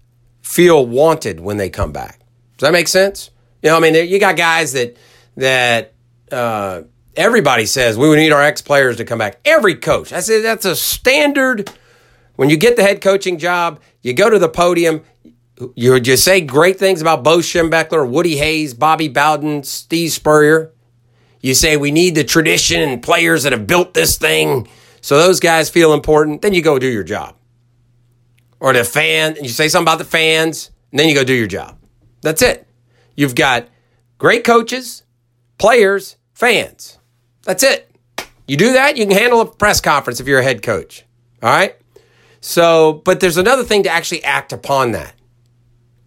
feel 0.41 0.85
wanted 0.85 1.39
when 1.39 1.57
they 1.57 1.69
come 1.69 1.91
back. 1.91 2.19
Does 2.57 2.67
that 2.67 2.71
make 2.71 2.87
sense? 2.87 3.31
You 3.61 3.69
know, 3.69 3.77
I 3.77 3.79
mean, 3.79 3.95
you 4.07 4.19
got 4.19 4.37
guys 4.37 4.73
that 4.73 4.97
that 5.35 5.93
uh, 6.31 6.83
everybody 7.15 7.65
says 7.65 7.97
we 7.97 8.07
would 8.07 8.17
need 8.17 8.31
our 8.31 8.41
ex 8.41 8.61
players 8.61 8.97
to 8.97 9.05
come 9.05 9.17
back. 9.17 9.39
Every 9.45 9.75
coach, 9.75 10.13
I 10.13 10.19
say 10.19 10.41
that's 10.41 10.65
a 10.65 10.75
standard. 10.75 11.71
When 12.35 12.51
you 12.51 12.57
get 12.57 12.75
the 12.75 12.83
head 12.83 13.01
coaching 13.01 13.39
job, 13.39 13.79
you 14.03 14.13
go 14.13 14.29
to 14.29 14.37
the 14.37 14.49
podium. 14.49 15.01
You 15.75 15.99
just 15.99 16.23
say 16.23 16.39
great 16.41 16.77
things 16.77 17.01
about 17.01 17.23
Bo 17.23 17.39
Schembechler, 17.39 18.07
Woody 18.07 18.37
Hayes, 18.37 18.75
Bobby 18.75 19.07
Bowden, 19.07 19.63
Steve 19.63 20.11
Spurrier. 20.11 20.71
You 21.41 21.55
say 21.55 21.77
we 21.77 21.89
need 21.89 22.13
the 22.13 22.23
tradition 22.23 22.79
and 22.79 23.01
players 23.01 23.41
that 23.41 23.53
have 23.53 23.65
built 23.65 23.95
this 23.95 24.17
thing, 24.19 24.67
so 25.01 25.17
those 25.17 25.39
guys 25.39 25.67
feel 25.71 25.93
important. 25.93 26.43
Then 26.43 26.53
you 26.53 26.61
go 26.61 26.77
do 26.77 26.87
your 26.87 27.03
job. 27.03 27.36
Or 28.59 28.73
the 28.73 28.83
fan, 28.83 29.35
and 29.35 29.45
you 29.45 29.49
say 29.49 29.67
something 29.67 29.85
about 29.85 29.99
the 29.99 30.05
fans, 30.05 30.71
and 30.91 30.99
then 30.99 31.07
you 31.07 31.15
go 31.15 31.23
do 31.23 31.33
your 31.33 31.47
job. 31.47 31.77
That's 32.21 32.41
it. 32.41 32.67
You've 33.15 33.35
got 33.35 33.67
great 34.17 34.43
coaches, 34.43 35.03
players, 35.57 36.17
fans. 36.33 36.97
That's 37.43 37.63
it. 37.63 37.89
You 38.47 38.57
do 38.57 38.73
that, 38.73 38.97
you 38.97 39.05
can 39.05 39.15
handle 39.15 39.41
a 39.41 39.45
press 39.45 39.81
conference 39.81 40.19
if 40.19 40.27
you're 40.27 40.39
a 40.39 40.43
head 40.43 40.63
coach. 40.63 41.05
All 41.43 41.49
right? 41.49 41.75
So, 42.39 43.01
but 43.05 43.19
there's 43.19 43.37
another 43.37 43.63
thing 43.63 43.83
to 43.83 43.89
actually 43.89 44.23
act 44.23 44.53
upon 44.53 44.91
that. 44.91 45.13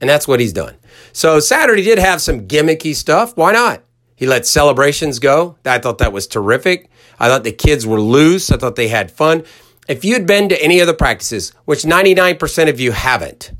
And 0.01 0.09
that's 0.09 0.27
what 0.27 0.41
he's 0.41 0.53
done. 0.53 0.77
So, 1.13 1.39
Saturday 1.41 1.83
did 1.83 1.99
have 1.99 2.23
some 2.23 2.49
gimmicky 2.49 2.95
stuff. 2.95 3.37
Why 3.37 3.53
not? 3.53 3.83
He 4.17 4.27
let 4.27 4.47
celebrations 4.47 5.19
go. 5.19 5.57
I 5.65 5.79
thought 5.79 5.99
that 5.99 6.13
was 6.13 6.27
terrific. 6.27 6.91
I 7.19 7.29
thought 7.29 7.45
the 7.45 7.53
kids 7.53 7.87
were 7.87 8.01
loose. 8.01 8.51
I 8.51 8.57
thought 8.57 8.77
they 8.77 8.89
had 8.89 9.11
fun. 9.11 9.45
If 9.91 10.05
you'd 10.05 10.25
been 10.25 10.49
to 10.51 10.63
any 10.63 10.79
of 10.79 10.87
the 10.87 10.95
practices, 10.95 11.53
which 11.65 11.83
99% 11.83 12.69
of 12.69 12.79
you 12.79 12.93
haven't, 12.93 13.51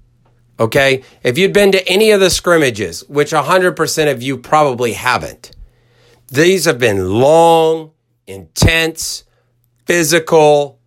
okay? 0.61 1.03
If 1.25 1.37
you'd 1.37 1.53
been 1.53 1.73
to 1.73 1.89
any 1.89 2.13
of 2.13 2.21
the 2.21 2.31
scrimmages, 2.31 3.01
which 3.09 3.33
100% 3.33 4.13
of 4.13 4.23
you 4.23 4.39
probably 4.39 4.93
haven't, 4.93 5.51
these 6.29 6.67
have 6.67 6.79
been 6.79 7.19
long, 7.19 7.91
intense, 8.29 9.25
physical, 9.87 10.79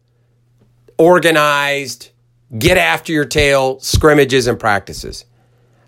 organized, 0.97 2.11
get 2.57 2.77
after 2.77 3.11
your 3.11 3.25
tail 3.25 3.81
scrimmages 3.81 4.47
and 4.47 4.57
practices. 4.57 5.25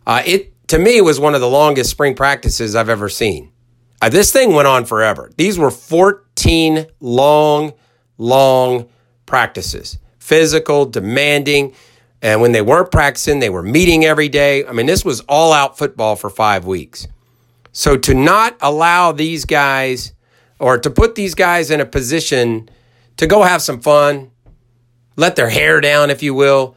Uh, 0.05 0.21
it 0.25 0.67
to 0.67 0.77
me 0.77 1.00
was 1.00 1.17
one 1.17 1.33
of 1.33 1.39
the 1.39 1.47
longest 1.47 1.91
spring 1.91 2.13
practices 2.13 2.75
I've 2.75 2.89
ever 2.89 3.07
seen. 3.07 3.53
Uh, 4.01 4.09
this 4.09 4.33
thing 4.33 4.53
went 4.53 4.67
on 4.67 4.83
forever. 4.83 5.31
These 5.38 5.57
were 5.57 5.71
14 5.71 6.88
long, 7.00 7.71
long 8.17 8.89
practices, 9.25 9.98
physical, 10.20 10.86
demanding. 10.86 11.74
And 12.22 12.41
when 12.41 12.51
they 12.51 12.62
weren't 12.62 12.91
practicing, 12.91 13.39
they 13.39 13.50
were 13.50 13.63
meeting 13.63 14.05
every 14.05 14.29
day. 14.29 14.65
I 14.65 14.72
mean, 14.72 14.86
this 14.86 15.05
was 15.05 15.22
all 15.22 15.53
out 15.53 15.77
football 15.77 16.15
for 16.15 16.29
five 16.29 16.65
weeks. 16.65 17.08
So 17.72 17.98
to 17.98 18.13
not 18.13 18.55
allow 18.62 19.12
these 19.12 19.46
guys 19.46 20.13
or 20.60 20.77
to 20.77 20.89
put 20.89 21.15
these 21.15 21.36
guys 21.36 21.70
in 21.70 21.82
a 21.82 21.86
position 21.86 22.70
to 23.17 23.27
go 23.27 23.44
have 23.44 23.62
some 23.62 23.82
fun, 23.82 24.32
let 25.17 25.36
their 25.36 25.50
hair 25.50 25.82
down, 25.82 26.10
if 26.10 26.24
you 26.24 26.34
will, 26.34 26.75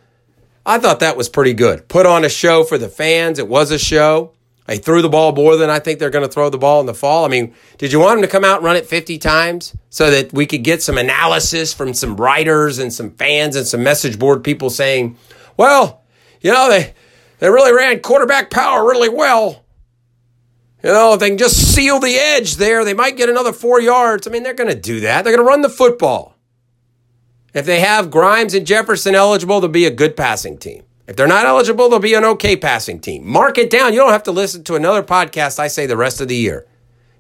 I 0.67 0.79
thought 0.79 1.01
that 1.01 1.17
was 1.17 1.29
pretty 1.29 1.55
good. 1.55 1.89
Put 1.89 2.05
on 2.05 2.25
a 2.25 2.29
show 2.29 2.65
for 2.65 2.77
the 2.77 2.89
fans. 2.89 3.39
It 3.39 3.49
was 3.49 3.71
a 3.71 3.79
show. 3.79 4.33
They 4.69 4.77
threw 4.77 5.01
the 5.01 5.09
ball 5.09 5.35
more 5.35 5.57
than 5.57 5.71
I 5.71 5.79
think 5.79 5.99
they're 5.99 6.11
going 6.11 6.27
to 6.29 6.31
throw 6.31 6.51
the 6.51 6.59
ball 6.59 6.79
in 6.81 6.85
the 6.85 6.93
fall. 6.93 7.25
I 7.25 7.29
mean, 7.29 7.55
did 7.79 7.91
you 7.91 8.01
want 8.01 8.19
them 8.19 8.29
to 8.29 8.31
come 8.31 8.45
out 8.45 8.57
and 8.57 8.67
run 8.67 8.77
it 8.77 8.85
50 8.85 9.17
times 9.17 9.75
so 9.89 10.11
that 10.11 10.35
we 10.35 10.45
could 10.45 10.63
get 10.63 10.83
some 10.83 10.99
analysis 10.99 11.73
from 11.73 11.95
some 11.95 12.19
writers 12.19 12.79
and 12.79 12.93
some 12.93 13.13
fans 13.13 13.57
and 13.57 13.67
some 13.67 13.83
message 13.83 14.19
board 14.19 14.45
people 14.45 14.69
saying, 14.69 15.17
well, 15.57 16.03
you 16.43 16.53
know, 16.53 16.69
they, 16.69 16.93
they 17.39 17.49
really 17.49 17.73
ran 17.73 18.01
quarterback 18.01 18.51
power 18.51 18.87
really 18.87 19.09
well. 19.09 19.65
You 20.85 20.91
know, 20.91 21.15
if 21.15 21.21
they 21.21 21.31
can 21.31 21.39
just 21.39 21.75
seal 21.75 21.99
the 21.99 22.17
edge 22.17 22.57
there, 22.57 22.85
they 22.85 22.93
might 22.93 23.17
get 23.17 23.31
another 23.31 23.55
four 23.55 23.81
yards. 23.81 24.27
I 24.29 24.31
mean, 24.31 24.43
they're 24.43 24.53
going 24.53 24.69
to 24.69 24.79
do 24.79 25.01
that. 25.01 25.25
They're 25.25 25.35
going 25.35 25.47
to 25.47 25.49
run 25.49 25.63
the 25.63 25.71
football. 25.71 26.37
If 27.55 27.65
they 27.65 27.81
have 27.81 28.11
Grimes 28.11 28.53
and 28.53 28.67
Jefferson 28.67 29.15
eligible, 29.15 29.63
they'll 29.63 29.71
be 29.71 29.87
a 29.87 29.91
good 29.91 30.15
passing 30.15 30.59
team. 30.59 30.83
If 31.09 31.17
they're 31.17 31.27
not 31.27 31.47
eligible, 31.47 31.89
they'll 31.89 32.01
be 32.01 32.13
an 32.13 32.25
okay 32.25 32.55
passing 32.55 33.01
team. 33.01 33.27
Mark 33.27 33.57
it 33.57 33.71
down. 33.71 33.95
You 33.95 34.01
don't 34.01 34.13
have 34.13 34.25
to 34.25 34.31
listen 34.31 34.63
to 34.65 34.75
another 34.75 35.03
podcast 35.03 35.59
I 35.59 35.69
say 35.69 35.87
the 35.87 35.97
rest 35.97 36.21
of 36.21 36.29
the 36.29 36.37
year 36.37 36.67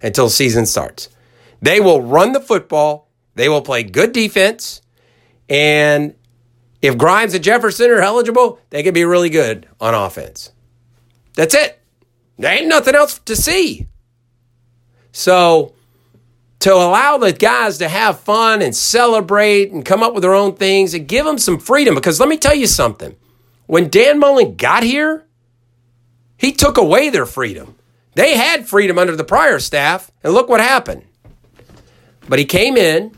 until 0.03 0.29
season 0.29 0.67
starts. 0.67 1.09
They 1.63 1.81
will 1.81 2.03
run 2.03 2.33
the 2.33 2.41
football. 2.41 3.09
They 3.35 3.49
will 3.49 3.63
play 3.63 3.83
good 3.85 4.13
defense. 4.13 4.83
And 5.49 6.15
if 6.83 6.99
Grimes 6.99 7.33
and 7.33 7.43
Jefferson 7.43 7.91
are 7.91 8.03
eligible, 8.03 8.61
they 8.69 8.83
can 8.83 8.93
be 8.93 9.07
really 9.07 9.31
good 9.31 9.67
on 9.81 9.95
offense. 9.95 10.53
That's 11.35 11.55
it. 11.55 11.81
There 12.37 12.53
ain't 12.53 12.69
nothing 12.69 12.95
else 12.95 13.19
to 13.21 13.35
see. 13.35 13.89
So 15.13 15.73
to 16.59 16.75
allow 16.75 17.17
the 17.17 17.33
guys 17.33 17.79
to 17.79 17.89
have 17.89 18.21
fun 18.21 18.61
and 18.61 18.77
celebrate 18.77 19.73
and 19.73 19.83
come 19.83 20.03
up 20.03 20.13
with 20.13 20.23
their 20.23 20.35
own 20.35 20.57
things 20.57 20.93
and 20.93 21.09
give 21.09 21.25
them 21.25 21.39
some 21.39 21.59
freedom. 21.59 21.95
Because 21.95 22.21
let 22.21 22.29
me 22.29 22.37
tell 22.37 22.55
you 22.55 22.67
something 22.67 23.17
when 23.69 23.91
Dan 23.91 24.19
Mullen 24.19 24.57
got 24.57 24.83
here, 24.83 25.27
he 26.39 26.53
took 26.53 26.79
away 26.79 27.11
their 27.11 27.27
freedom. 27.27 27.77
They 28.15 28.35
had 28.35 28.67
freedom 28.67 28.99
under 28.99 29.15
the 29.15 29.25
prior 29.25 29.59
staff, 29.61 30.11
and 30.25 30.33
look 30.33 30.49
what 30.49 30.61
happened. 30.61 31.05
But 32.27 32.39
he 32.39 32.47
came 32.47 32.79
in, 32.79 33.15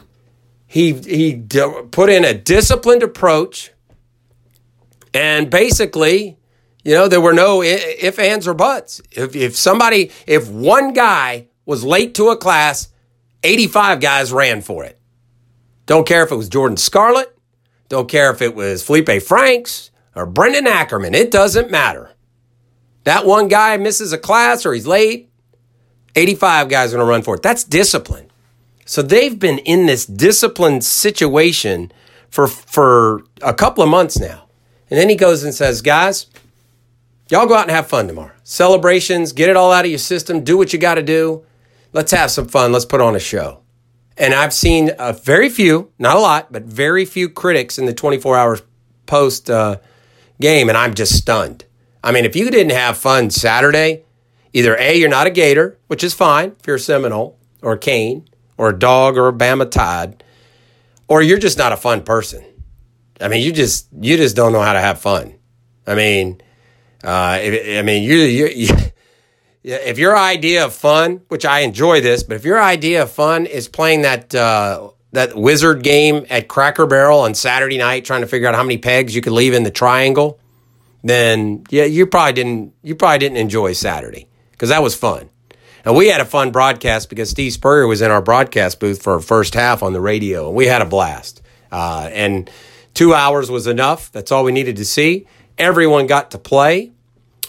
he, 0.66 0.92
he 0.92 1.36
put 1.92 2.10
in 2.10 2.24
a 2.24 2.34
disciplined 2.34 3.04
approach, 3.04 3.70
and 5.14 5.50
basically, 5.50 6.36
you 6.82 6.94
know, 6.94 7.06
there 7.06 7.20
were 7.20 7.32
no 7.32 7.62
if, 7.62 8.18
ands, 8.18 8.48
or 8.48 8.54
buts. 8.54 9.00
If, 9.12 9.36
if 9.36 9.56
somebody, 9.56 10.10
if 10.26 10.48
one 10.48 10.92
guy 10.92 11.46
was 11.64 11.84
late 11.84 12.16
to 12.16 12.30
a 12.30 12.36
class, 12.36 12.88
85 13.44 14.00
guys 14.00 14.32
ran 14.32 14.62
for 14.62 14.84
it. 14.84 14.98
Don't 15.86 16.08
care 16.08 16.24
if 16.24 16.32
it 16.32 16.36
was 16.36 16.48
Jordan 16.48 16.76
Scarlett. 16.76 17.36
Don't 17.88 18.08
care 18.08 18.32
if 18.32 18.42
it 18.42 18.56
was 18.56 18.82
Felipe 18.82 19.22
Franks 19.22 19.89
or 20.14 20.26
Brendan 20.26 20.66
Ackerman. 20.66 21.14
It 21.14 21.30
doesn't 21.30 21.70
matter. 21.70 22.12
That 23.04 23.24
one 23.24 23.48
guy 23.48 23.76
misses 23.76 24.12
a 24.12 24.18
class 24.18 24.66
or 24.66 24.72
he's 24.74 24.86
late, 24.86 25.30
85 26.16 26.68
guys 26.68 26.92
are 26.92 26.96
going 26.96 27.06
to 27.06 27.10
run 27.10 27.22
for 27.22 27.36
it. 27.36 27.42
That's 27.42 27.64
discipline. 27.64 28.30
So 28.84 29.02
they've 29.02 29.38
been 29.38 29.58
in 29.58 29.86
this 29.86 30.04
disciplined 30.04 30.84
situation 30.84 31.92
for, 32.28 32.46
for 32.48 33.22
a 33.40 33.54
couple 33.54 33.82
of 33.82 33.88
months 33.88 34.18
now. 34.18 34.48
And 34.90 34.98
then 34.98 35.08
he 35.08 35.14
goes 35.14 35.44
and 35.44 35.54
says, 35.54 35.80
guys, 35.80 36.26
y'all 37.28 37.46
go 37.46 37.54
out 37.54 37.62
and 37.62 37.70
have 37.70 37.86
fun 37.86 38.08
tomorrow. 38.08 38.32
Celebrations, 38.42 39.32
get 39.32 39.48
it 39.48 39.56
all 39.56 39.70
out 39.70 39.84
of 39.84 39.90
your 39.90 39.98
system, 39.98 40.42
do 40.42 40.58
what 40.58 40.72
you 40.72 40.78
got 40.78 40.96
to 40.96 41.02
do 41.02 41.44
let's 41.92 42.12
have 42.12 42.30
some 42.30 42.48
fun. 42.48 42.72
Let's 42.72 42.84
put 42.84 43.00
on 43.00 43.16
a 43.16 43.20
show. 43.20 43.60
And 44.16 44.34
I've 44.34 44.52
seen 44.52 44.90
a 44.98 45.12
very 45.12 45.48
few, 45.48 45.92
not 45.98 46.16
a 46.16 46.20
lot, 46.20 46.52
but 46.52 46.64
very 46.64 47.04
few 47.04 47.28
critics 47.28 47.78
in 47.78 47.86
the 47.86 47.94
24 47.94 48.36
hours 48.36 48.62
post 49.06 49.48
uh, 49.48 49.78
game, 50.40 50.68
and 50.68 50.76
I'm 50.76 50.94
just 50.94 51.16
stunned. 51.16 51.64
I 52.02 52.12
mean, 52.12 52.24
if 52.24 52.34
you 52.34 52.50
didn't 52.50 52.72
have 52.72 52.96
fun 52.96 53.30
Saturday, 53.30 54.04
either 54.52 54.76
A, 54.76 54.98
you're 54.98 55.08
not 55.08 55.26
a 55.26 55.30
Gator, 55.30 55.78
which 55.86 56.02
is 56.02 56.14
fine 56.14 56.56
if 56.58 56.66
you're 56.66 56.76
a 56.76 56.80
Seminole 56.80 57.38
or 57.62 57.72
a 57.72 57.78
Cane 57.78 58.28
or 58.56 58.70
a 58.70 58.78
dog 58.78 59.16
or 59.16 59.28
a 59.28 59.32
Bama 59.32 59.70
Tide, 59.70 60.24
or 61.08 61.22
you're 61.22 61.38
just 61.38 61.58
not 61.58 61.72
a 61.72 61.76
fun 61.76 62.02
person. 62.02 62.44
I 63.20 63.28
mean, 63.28 63.42
you 63.42 63.52
just 63.52 63.88
you 64.00 64.16
just 64.16 64.34
don't 64.34 64.52
know 64.52 64.62
how 64.62 64.72
to 64.72 64.80
have 64.80 65.00
fun. 65.00 65.34
I 65.86 65.94
mean, 65.94 66.40
uh, 67.04 67.38
I 67.42 67.82
mean, 67.84 68.02
you, 68.02 68.16
you, 68.16 68.46
you 68.46 68.68
if 69.62 69.98
your 69.98 70.16
idea 70.16 70.64
of 70.64 70.74
fun, 70.74 71.22
which 71.28 71.44
I 71.44 71.60
enjoy 71.60 72.00
this, 72.00 72.22
but 72.22 72.36
if 72.36 72.44
your 72.44 72.60
idea 72.62 73.02
of 73.02 73.10
fun 73.10 73.46
is 73.46 73.68
playing 73.68 74.02
that 74.02 74.34
uh, 74.34 74.90
that 75.12 75.34
wizard 75.34 75.82
game 75.82 76.24
at 76.30 76.48
Cracker 76.48 76.86
Barrel 76.86 77.20
on 77.20 77.34
Saturday 77.34 77.78
night, 77.78 78.04
trying 78.04 78.20
to 78.20 78.26
figure 78.26 78.48
out 78.48 78.54
how 78.54 78.62
many 78.62 78.78
pegs 78.78 79.14
you 79.14 79.22
could 79.22 79.32
leave 79.32 79.54
in 79.54 79.64
the 79.64 79.70
triangle, 79.70 80.38
then 81.02 81.64
yeah, 81.70 81.84
you 81.84 82.06
probably 82.06 82.32
didn't 82.32 82.74
you 82.82 82.94
probably 82.94 83.18
didn't 83.18 83.38
enjoy 83.38 83.72
Saturday 83.72 84.28
because 84.52 84.68
that 84.68 84.82
was 84.82 84.94
fun. 84.94 85.30
And 85.84 85.96
we 85.96 86.08
had 86.08 86.20
a 86.20 86.26
fun 86.26 86.50
broadcast 86.50 87.08
because 87.08 87.30
Steve 87.30 87.52
Spurrier 87.52 87.86
was 87.86 88.02
in 88.02 88.10
our 88.10 88.20
broadcast 88.20 88.80
booth 88.80 89.02
for 89.02 89.14
our 89.14 89.20
first 89.20 89.54
half 89.54 89.82
on 89.82 89.94
the 89.94 90.00
radio, 90.00 90.48
and 90.48 90.56
we 90.56 90.66
had 90.66 90.82
a 90.82 90.84
blast. 90.84 91.40
Uh, 91.72 92.08
and 92.12 92.50
two 92.92 93.14
hours 93.14 93.50
was 93.50 93.66
enough. 93.66 94.12
That's 94.12 94.30
all 94.30 94.44
we 94.44 94.52
needed 94.52 94.76
to 94.76 94.84
see. 94.84 95.26
Everyone 95.56 96.06
got 96.06 96.32
to 96.32 96.38
play. 96.38 96.92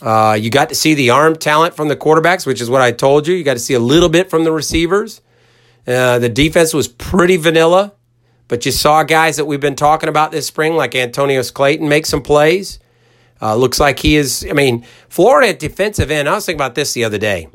Uh, 0.01 0.37
you 0.39 0.49
got 0.49 0.69
to 0.69 0.75
see 0.75 0.93
the 0.93 1.09
arm 1.09 1.35
talent 1.35 1.75
from 1.75 1.87
the 1.87 1.95
quarterbacks, 1.95 2.45
which 2.45 2.61
is 2.61 2.69
what 2.69 2.81
I 2.81 2.91
told 2.91 3.27
you. 3.27 3.35
You 3.35 3.43
got 3.43 3.53
to 3.53 3.59
see 3.59 3.73
a 3.73 3.79
little 3.79 4.09
bit 4.09 4.29
from 4.29 4.45
the 4.45 4.51
receivers. 4.51 5.21
Uh, 5.87 6.19
the 6.19 6.29
defense 6.29 6.73
was 6.73 6.87
pretty 6.87 7.37
vanilla, 7.37 7.93
but 8.47 8.65
you 8.65 8.71
saw 8.71 9.03
guys 9.03 9.37
that 9.37 9.45
we've 9.45 9.59
been 9.59 9.75
talking 9.75 10.09
about 10.09 10.31
this 10.31 10.47
spring, 10.47 10.75
like 10.75 10.95
Antonneous 10.95 11.51
Clayton, 11.51 11.89
make 11.89 12.05
some 12.05 12.21
plays. 12.21 12.79
Uh, 13.41 13.55
looks 13.55 13.79
like 13.79 13.99
he 13.99 14.15
is. 14.15 14.45
I 14.47 14.53
mean, 14.53 14.85
Florida 15.09 15.49
at 15.49 15.59
defensive 15.59 16.11
end. 16.11 16.29
I 16.29 16.35
was 16.35 16.45
thinking 16.45 16.59
about 16.59 16.75
this 16.75 16.93
the 16.93 17.03
other 17.03 17.17
day, 17.17 17.47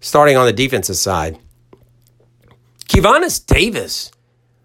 starting 0.00 0.36
on 0.36 0.46
the 0.46 0.52
defensive 0.52 0.96
side. 0.96 1.38
Keivonnis 2.88 3.44
Davis, 3.44 4.10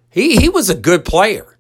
he 0.10 0.38
he 0.38 0.50
was 0.50 0.70
a 0.70 0.76
good 0.76 1.06
player 1.06 1.58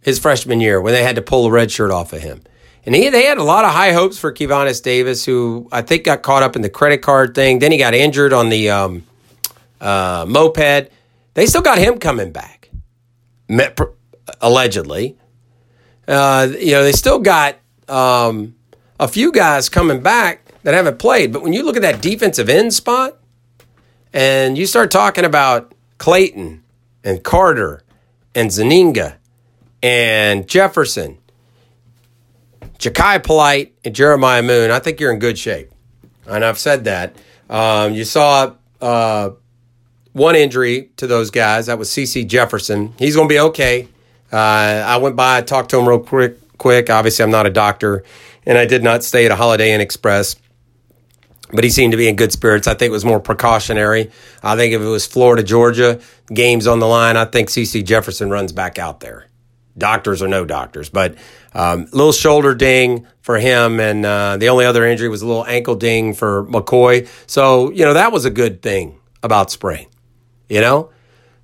his 0.00 0.18
freshman 0.18 0.60
year 0.60 0.80
when 0.80 0.92
they 0.92 1.02
had 1.02 1.16
to 1.16 1.22
pull 1.22 1.44
the 1.44 1.50
red 1.50 1.70
shirt 1.70 1.90
off 1.90 2.12
of 2.12 2.20
him. 2.20 2.42
And 2.86 2.94
he, 2.94 3.08
they 3.08 3.24
had 3.24 3.38
a 3.38 3.42
lot 3.42 3.64
of 3.64 3.72
high 3.72 3.92
hopes 3.92 4.18
for 4.18 4.32
Keivonnis 4.32 4.82
Davis, 4.82 5.24
who 5.24 5.66
I 5.72 5.80
think 5.80 6.04
got 6.04 6.22
caught 6.22 6.42
up 6.42 6.54
in 6.54 6.62
the 6.62 6.68
credit 6.68 6.98
card 6.98 7.34
thing. 7.34 7.58
Then 7.58 7.72
he 7.72 7.78
got 7.78 7.94
injured 7.94 8.34
on 8.34 8.50
the 8.50 8.68
um, 8.68 9.04
uh, 9.84 10.24
moped. 10.26 10.90
They 11.34 11.46
still 11.46 11.62
got 11.62 11.78
him 11.78 11.98
coming 11.98 12.32
back, 12.32 12.70
allegedly. 14.40 15.16
Uh, 16.08 16.48
you 16.58 16.72
know, 16.72 16.82
they 16.82 16.92
still 16.92 17.18
got 17.18 17.56
um, 17.88 18.54
a 18.98 19.08
few 19.08 19.32
guys 19.32 19.68
coming 19.68 20.00
back 20.00 20.44
that 20.62 20.74
haven't 20.74 20.98
played. 20.98 21.32
But 21.32 21.42
when 21.42 21.52
you 21.52 21.62
look 21.62 21.76
at 21.76 21.82
that 21.82 22.00
defensive 22.00 22.48
end 22.48 22.72
spot 22.72 23.18
and 24.12 24.56
you 24.56 24.66
start 24.66 24.90
talking 24.90 25.24
about 25.24 25.72
Clayton 25.98 26.62
and 27.02 27.22
Carter 27.22 27.82
and 28.34 28.50
Zuniga 28.50 29.18
and 29.82 30.48
Jefferson 30.48 31.18
Jachai 32.78 33.22
Polite 33.22 33.74
and 33.84 33.94
Jeremiah 33.94 34.42
Moon, 34.42 34.70
I 34.70 34.78
think 34.78 35.00
you're 35.00 35.12
in 35.12 35.18
good 35.18 35.38
shape. 35.38 35.70
And 36.26 36.44
I've 36.44 36.58
said 36.58 36.84
that. 36.84 37.16
Um, 37.50 37.92
you 37.92 38.04
saw 38.04 38.54
uh, 38.80 39.30
one 40.14 40.36
injury 40.36 40.90
to 40.96 41.06
those 41.06 41.30
guys. 41.30 41.66
That 41.66 41.78
was 41.78 41.90
C.C. 41.90 42.24
Jefferson. 42.24 42.94
He's 42.98 43.14
going 43.14 43.28
to 43.28 43.32
be 43.32 43.40
okay. 43.40 43.88
Uh, 44.32 44.36
I 44.36 44.96
went 44.96 45.16
by, 45.16 45.42
talked 45.42 45.70
to 45.70 45.78
him 45.78 45.86
real 45.86 46.00
quick. 46.00 46.38
Quick. 46.56 46.88
Obviously, 46.88 47.24
I'm 47.24 47.30
not 47.30 47.46
a 47.46 47.50
doctor, 47.50 48.04
and 48.46 48.56
I 48.56 48.64
did 48.64 48.82
not 48.82 49.04
stay 49.04 49.26
at 49.26 49.32
a 49.32 49.36
Holiday 49.36 49.74
Inn 49.74 49.80
Express. 49.80 50.36
But 51.52 51.62
he 51.62 51.70
seemed 51.70 51.92
to 51.92 51.96
be 51.96 52.08
in 52.08 52.16
good 52.16 52.32
spirits. 52.32 52.66
I 52.66 52.74
think 52.74 52.88
it 52.88 52.92
was 52.92 53.04
more 53.04 53.20
precautionary. 53.20 54.10
I 54.42 54.56
think 54.56 54.72
if 54.72 54.80
it 54.80 54.86
was 54.86 55.06
Florida, 55.06 55.42
Georgia, 55.42 56.00
games 56.32 56.66
on 56.66 56.78
the 56.78 56.86
line, 56.86 57.16
I 57.16 57.26
think 57.26 57.50
C.C. 57.50 57.82
Jefferson 57.82 58.30
runs 58.30 58.52
back 58.52 58.78
out 58.78 59.00
there 59.00 59.26
doctors 59.76 60.22
or 60.22 60.28
no 60.28 60.44
doctors, 60.44 60.88
but 60.88 61.16
um, 61.52 61.86
little 61.92 62.12
shoulder 62.12 62.54
ding 62.54 63.06
for 63.20 63.38
him, 63.38 63.80
and 63.80 64.06
uh, 64.06 64.36
the 64.36 64.48
only 64.48 64.64
other 64.64 64.86
injury 64.86 65.08
was 65.08 65.22
a 65.22 65.26
little 65.26 65.46
ankle 65.46 65.74
ding 65.74 66.14
for 66.14 66.44
McCoy. 66.46 67.08
So 67.26 67.70
you 67.70 67.84
know 67.84 67.94
that 67.94 68.12
was 68.12 68.24
a 68.24 68.30
good 68.30 68.62
thing 68.62 68.98
about 69.22 69.50
spring. 69.50 69.88
You 70.54 70.60
know, 70.60 70.90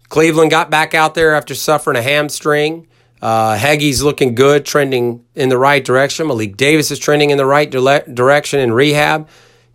Cleveland 0.08 0.52
got 0.52 0.70
back 0.70 0.94
out 0.94 1.16
there 1.16 1.34
after 1.34 1.52
suffering 1.52 1.96
a 1.96 2.02
hamstring. 2.02 2.86
Uh, 3.20 3.58
looking 4.04 4.36
good, 4.36 4.64
trending 4.64 5.24
in 5.34 5.48
the 5.48 5.58
right 5.58 5.84
direction. 5.84 6.28
Malik 6.28 6.56
Davis 6.56 6.92
is 6.92 7.00
trending 7.00 7.30
in 7.30 7.36
the 7.36 7.44
right 7.44 7.68
direction 7.68 8.60
in 8.60 8.72
rehab. 8.72 9.28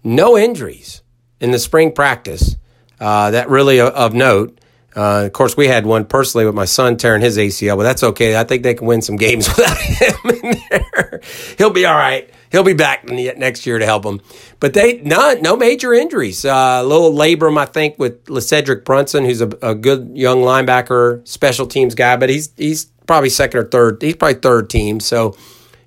No 0.05 0.37
injuries 0.37 1.01
in 1.41 1.51
the 1.51 1.59
spring 1.59 1.91
practice 1.91 2.55
uh, 3.01 3.31
that 3.31 3.49
really 3.49 3.81
of 3.81 4.13
note. 4.13 4.57
Uh, 4.95 5.25
of 5.25 5.33
course, 5.33 5.57
we 5.57 5.67
had 5.67 5.85
one 5.85 6.05
personally 6.05 6.45
with 6.45 6.55
my 6.55 6.63
son 6.63 6.95
tearing 6.95 7.21
his 7.21 7.37
ACL, 7.37 7.75
but 7.75 7.83
that's 7.83 8.03
okay. 8.03 8.37
I 8.37 8.45
think 8.45 8.63
they 8.63 8.73
can 8.73 8.87
win 8.87 9.01
some 9.01 9.17
games 9.17 9.49
without 9.57 9.77
him 9.77 10.29
in 10.29 10.61
there. 10.69 11.19
He'll 11.57 11.71
be 11.71 11.85
all 11.85 11.97
right. 11.97 12.29
He'll 12.55 12.63
be 12.63 12.73
back 12.73 13.03
next 13.03 13.65
year 13.65 13.79
to 13.79 13.85
help 13.85 14.03
them. 14.03 14.21
But 14.61 14.73
they 14.73 15.01
no 15.01 15.33
no 15.41 15.57
major 15.57 15.93
injuries. 15.93 16.45
Uh, 16.45 16.79
a 16.81 16.85
little 16.85 17.11
labrum, 17.11 17.57
I 17.57 17.65
think, 17.65 17.99
with 17.99 18.29
Cedric 18.41 18.85
Brunson, 18.85 19.25
who's 19.25 19.41
a, 19.41 19.49
a, 19.61 19.75
good 19.75 20.11
young 20.13 20.37
linebacker, 20.37 21.27
special 21.27 21.67
teams 21.67 21.95
guy, 21.95 22.15
but 22.15 22.29
he's 22.29 22.53
he's 22.55 22.85
probably 23.07 23.27
second 23.27 23.59
or 23.59 23.65
third. 23.65 24.01
He's 24.01 24.15
probably 24.15 24.39
third 24.39 24.69
team. 24.69 25.01
So, 25.01 25.35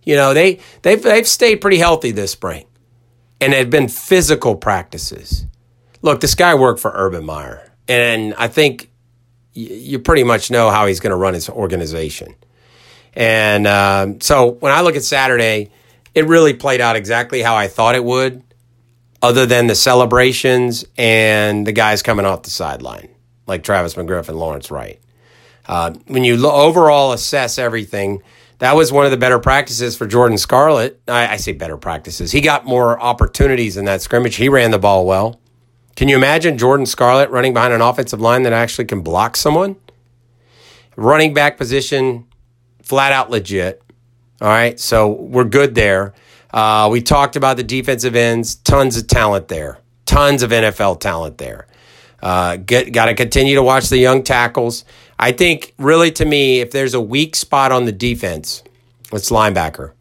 you 0.04 0.14
know, 0.14 0.34
they 0.34 0.60
they've 0.82 1.02
they've 1.02 1.26
stayed 1.26 1.62
pretty 1.62 1.78
healthy 1.78 2.10
this 2.10 2.32
spring, 2.32 2.66
and 3.40 3.54
it 3.54 3.60
have 3.60 3.70
been 3.70 3.88
physical 3.88 4.54
practices. 4.54 5.46
Look, 6.02 6.20
this 6.20 6.34
guy 6.34 6.54
worked 6.54 6.80
for 6.80 6.92
Urban 6.94 7.24
Meyer, 7.24 7.72
and 7.88 8.34
I 8.34 8.48
think 8.48 8.90
you 9.54 9.98
pretty 10.00 10.22
much 10.22 10.50
know 10.50 10.68
how 10.68 10.86
he's 10.86 11.00
going 11.00 11.12
to 11.12 11.16
run 11.16 11.32
his 11.32 11.48
organization. 11.48 12.34
And 13.14 13.66
um, 13.66 14.20
so 14.20 14.50
when 14.50 14.70
I 14.70 14.82
look 14.82 14.96
at 14.96 15.02
Saturday, 15.02 15.70
it 16.18 16.26
really 16.26 16.52
played 16.54 16.80
out 16.80 16.96
exactly 16.96 17.40
how 17.42 17.56
I 17.56 17.68
thought 17.68 17.94
it 17.94 18.04
would. 18.04 18.42
other 19.20 19.46
than 19.46 19.66
the 19.66 19.74
celebrations 19.74 20.84
and 20.96 21.66
the 21.66 21.72
guys 21.72 22.02
coming 22.02 22.24
off 22.24 22.42
the 22.42 22.50
sideline, 22.50 23.08
like 23.46 23.64
Travis 23.64 23.94
McGriff 23.94 24.28
and 24.28 24.38
Lawrence 24.38 24.70
Wright. 24.70 25.00
Uh, 25.66 25.92
when 26.06 26.24
you 26.24 26.36
lo- 26.36 26.52
overall 26.54 27.12
assess 27.12 27.58
everything, 27.58 28.22
that 28.58 28.74
was 28.76 28.92
one 28.92 29.04
of 29.04 29.10
the 29.10 29.16
better 29.16 29.38
practices 29.38 29.96
for 29.96 30.06
Jordan 30.06 30.38
Scarlett. 30.38 31.00
I, 31.08 31.34
I, 31.34 31.36
say 31.36 31.52
better 31.52 31.76
practices. 31.76 32.32
He 32.32 32.40
got 32.40 32.64
more 32.64 32.98
opportunities 33.00 33.76
in 33.76 33.84
that 33.84 34.02
scrimmage. 34.02 34.36
He 34.36 34.48
ran 34.48 34.70
the 34.70 34.78
ball 34.78 35.04
well. 35.04 35.40
Can 35.96 36.08
you 36.08 36.16
imagine 36.16 36.56
Jordan 36.56 36.86
Scarlett 36.86 37.30
running 37.30 37.52
behind 37.52 37.72
an 37.74 37.80
offensive 37.80 38.20
line 38.20 38.44
that 38.44 38.52
actually 38.52 38.84
can 38.84 39.02
block 39.02 39.36
someone? 39.36 39.76
Running 40.96 41.34
back 41.34 41.56
position, 41.56 42.26
flat 42.82 43.12
out 43.12 43.30
legit. 43.30 43.82
All 44.40 44.48
right, 44.48 44.78
so 44.78 45.08
we're 45.08 45.44
good 45.44 45.74
there. 45.74 46.14
Uh, 46.52 46.88
we 46.90 47.02
talked 47.02 47.36
about 47.36 47.56
the 47.56 47.62
defensive 47.62 48.14
ends, 48.14 48.54
tons 48.54 48.96
of 48.96 49.06
talent 49.06 49.48
there, 49.48 49.78
tons 50.06 50.42
of 50.42 50.50
NFL 50.50 51.00
talent 51.00 51.38
there. 51.38 51.66
Uh, 52.22 52.56
got 52.56 53.06
to 53.06 53.14
continue 53.14 53.54
to 53.54 53.62
watch 53.62 53.88
the 53.88 53.98
young 53.98 54.22
tackles. 54.22 54.84
I 55.18 55.32
think, 55.32 55.74
really, 55.78 56.10
to 56.12 56.24
me, 56.24 56.60
if 56.60 56.70
there's 56.70 56.94
a 56.94 57.00
weak 57.00 57.36
spot 57.36 57.72
on 57.72 57.84
the 57.84 57.92
defense, 57.92 58.62
it's 59.12 59.30
linebacker. 59.30 59.92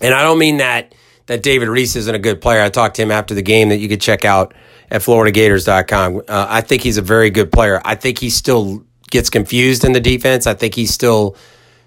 And 0.00 0.14
I 0.14 0.22
don't 0.22 0.38
mean 0.38 0.58
that 0.58 0.94
that 1.26 1.42
David 1.42 1.68
Reese 1.68 1.94
isn't 1.96 2.14
a 2.14 2.18
good 2.18 2.40
player. 2.40 2.60
I 2.60 2.68
talked 2.68 2.96
to 2.96 3.02
him 3.02 3.12
after 3.12 3.34
the 3.34 3.42
game 3.42 3.68
that 3.68 3.78
you 3.78 3.88
could 3.88 4.00
check 4.00 4.24
out 4.24 4.54
at 4.90 5.02
FloridaGators.com. 5.02 6.22
Uh, 6.28 6.46
I 6.48 6.60
think 6.60 6.82
he's 6.82 6.98
a 6.98 7.02
very 7.02 7.30
good 7.30 7.52
player. 7.52 7.80
I 7.84 7.94
think 7.94 8.18
he 8.18 8.28
still 8.28 8.84
gets 9.10 9.30
confused 9.30 9.84
in 9.84 9.92
the 9.92 10.00
defense. 10.00 10.46
I 10.46 10.54
think 10.54 10.74
he's 10.74 10.92
still 10.92 11.36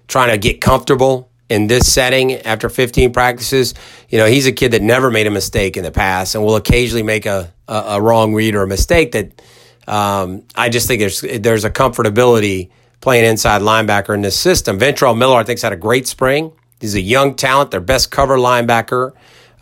trying 0.08 0.30
to 0.30 0.38
get 0.38 0.60
comfortable 0.60 1.30
in 1.48 1.66
this 1.66 1.92
setting 1.92 2.32
after 2.32 2.68
15 2.68 3.12
practices. 3.12 3.74
You 4.08 4.18
know, 4.18 4.26
he's 4.26 4.46
a 4.46 4.52
kid 4.52 4.72
that 4.72 4.82
never 4.82 5.10
made 5.10 5.26
a 5.26 5.30
mistake 5.30 5.76
in 5.76 5.84
the 5.84 5.92
past 5.92 6.34
and 6.34 6.44
will 6.44 6.56
occasionally 6.56 7.02
make 7.02 7.26
a, 7.26 7.52
a, 7.68 7.74
a 7.74 8.00
wrong 8.00 8.34
read 8.34 8.54
or 8.54 8.62
a 8.62 8.66
mistake 8.66 9.12
that 9.12 9.40
um, 9.86 10.42
I 10.54 10.68
just 10.68 10.88
think 10.88 11.00
there's 11.00 11.20
there's 11.20 11.64
a 11.64 11.70
comfortability 11.70 12.70
playing 13.00 13.24
inside 13.24 13.62
linebacker 13.62 14.14
in 14.14 14.22
this 14.22 14.38
system. 14.38 14.78
Ventrell 14.78 15.16
Miller, 15.16 15.36
I 15.36 15.44
think, 15.44 15.60
had 15.60 15.72
a 15.72 15.76
great 15.76 16.08
spring. 16.08 16.52
He's 16.80 16.94
a 16.94 17.00
young 17.00 17.34
talent, 17.34 17.70
their 17.70 17.80
best 17.80 18.10
cover 18.10 18.36
linebacker, 18.36 19.12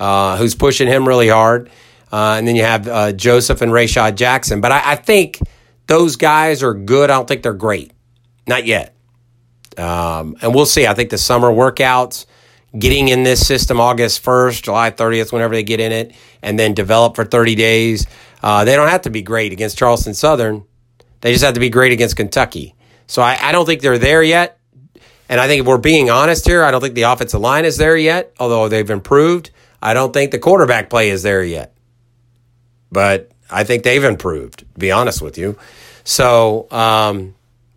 uh, 0.00 0.36
who's 0.36 0.54
pushing 0.54 0.88
him 0.88 1.06
really 1.06 1.28
hard. 1.28 1.70
Uh, 2.10 2.36
and 2.38 2.46
then 2.46 2.56
you 2.56 2.62
have 2.62 2.88
uh, 2.88 3.12
Joseph 3.12 3.60
and 3.60 3.72
Rayshad 3.72 4.14
Jackson. 4.14 4.60
But 4.60 4.72
I, 4.72 4.92
I, 4.92 4.96
think 4.96 5.40
those 5.88 6.14
guys 6.16 6.62
are 6.62 6.72
good. 6.72 7.10
I 7.10 7.14
don't 7.14 7.26
think 7.26 7.42
they're 7.42 7.52
great. 7.52 7.92
Not 8.46 8.66
yet. 8.66 8.93
Um, 9.78 10.36
and 10.42 10.54
we'll 10.54 10.66
see. 10.66 10.86
I 10.86 10.94
think 10.94 11.10
the 11.10 11.18
summer 11.18 11.50
workouts, 11.50 12.26
getting 12.78 13.08
in 13.08 13.22
this 13.22 13.46
system 13.46 13.80
August 13.80 14.24
1st, 14.24 14.62
July 14.62 14.90
30th, 14.90 15.32
whenever 15.32 15.54
they 15.54 15.62
get 15.62 15.80
in 15.80 15.92
it, 15.92 16.14
and 16.42 16.58
then 16.58 16.74
develop 16.74 17.16
for 17.16 17.24
30 17.24 17.54
days. 17.54 18.06
Uh, 18.42 18.64
they 18.64 18.76
don't 18.76 18.88
have 18.88 19.02
to 19.02 19.10
be 19.10 19.22
great 19.22 19.52
against 19.52 19.78
Charleston 19.78 20.14
Southern. 20.14 20.64
They 21.20 21.32
just 21.32 21.44
have 21.44 21.54
to 21.54 21.60
be 21.60 21.70
great 21.70 21.92
against 21.92 22.16
Kentucky. 22.16 22.74
So 23.06 23.22
I, 23.22 23.38
I 23.40 23.52
don't 23.52 23.66
think 23.66 23.80
they're 23.80 23.98
there 23.98 24.22
yet. 24.22 24.58
And 25.28 25.40
I 25.40 25.46
think 25.46 25.62
if 25.62 25.66
we're 25.66 25.78
being 25.78 26.10
honest 26.10 26.46
here, 26.46 26.62
I 26.62 26.70
don't 26.70 26.80
think 26.80 26.94
the 26.94 27.02
offensive 27.02 27.40
line 27.40 27.64
is 27.64 27.78
there 27.78 27.96
yet, 27.96 28.34
although 28.38 28.68
they've 28.68 28.88
improved. 28.90 29.50
I 29.80 29.94
don't 29.94 30.12
think 30.12 30.30
the 30.30 30.38
quarterback 30.38 30.90
play 30.90 31.10
is 31.10 31.22
there 31.22 31.42
yet. 31.42 31.74
But 32.92 33.30
I 33.50 33.64
think 33.64 33.82
they've 33.82 34.04
improved, 34.04 34.60
to 34.60 34.78
be 34.78 34.90
honest 34.90 35.22
with 35.22 35.38
you. 35.38 35.56
So, 36.04 36.70
um, 36.70 37.34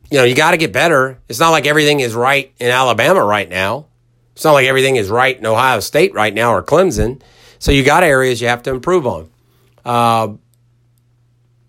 you 0.10 0.18
know, 0.18 0.24
you 0.24 0.36
got 0.36 0.52
to 0.52 0.58
get 0.58 0.72
better. 0.72 1.20
It's 1.28 1.40
not 1.40 1.50
like 1.50 1.66
everything 1.66 2.00
is 2.00 2.14
right 2.14 2.54
in 2.60 2.70
Alabama 2.70 3.24
right 3.24 3.50
now. 3.50 3.88
It's 4.34 4.44
not 4.44 4.54
like 4.54 4.68
everything 4.68 4.96
is 4.96 5.10
right 5.10 5.38
in 5.38 5.46
Ohio 5.46 5.80
State 5.80 6.14
right 6.14 6.34
now 6.34 6.54
or 6.54 6.64
Clemson. 6.64 7.22
So 7.60 7.72
you 7.72 7.84
got 7.84 8.04
areas 8.04 8.40
you 8.40 8.48
have 8.48 8.64
to 8.64 8.70
improve 8.70 9.08
on. 9.08 9.30
Uh, 9.84 10.34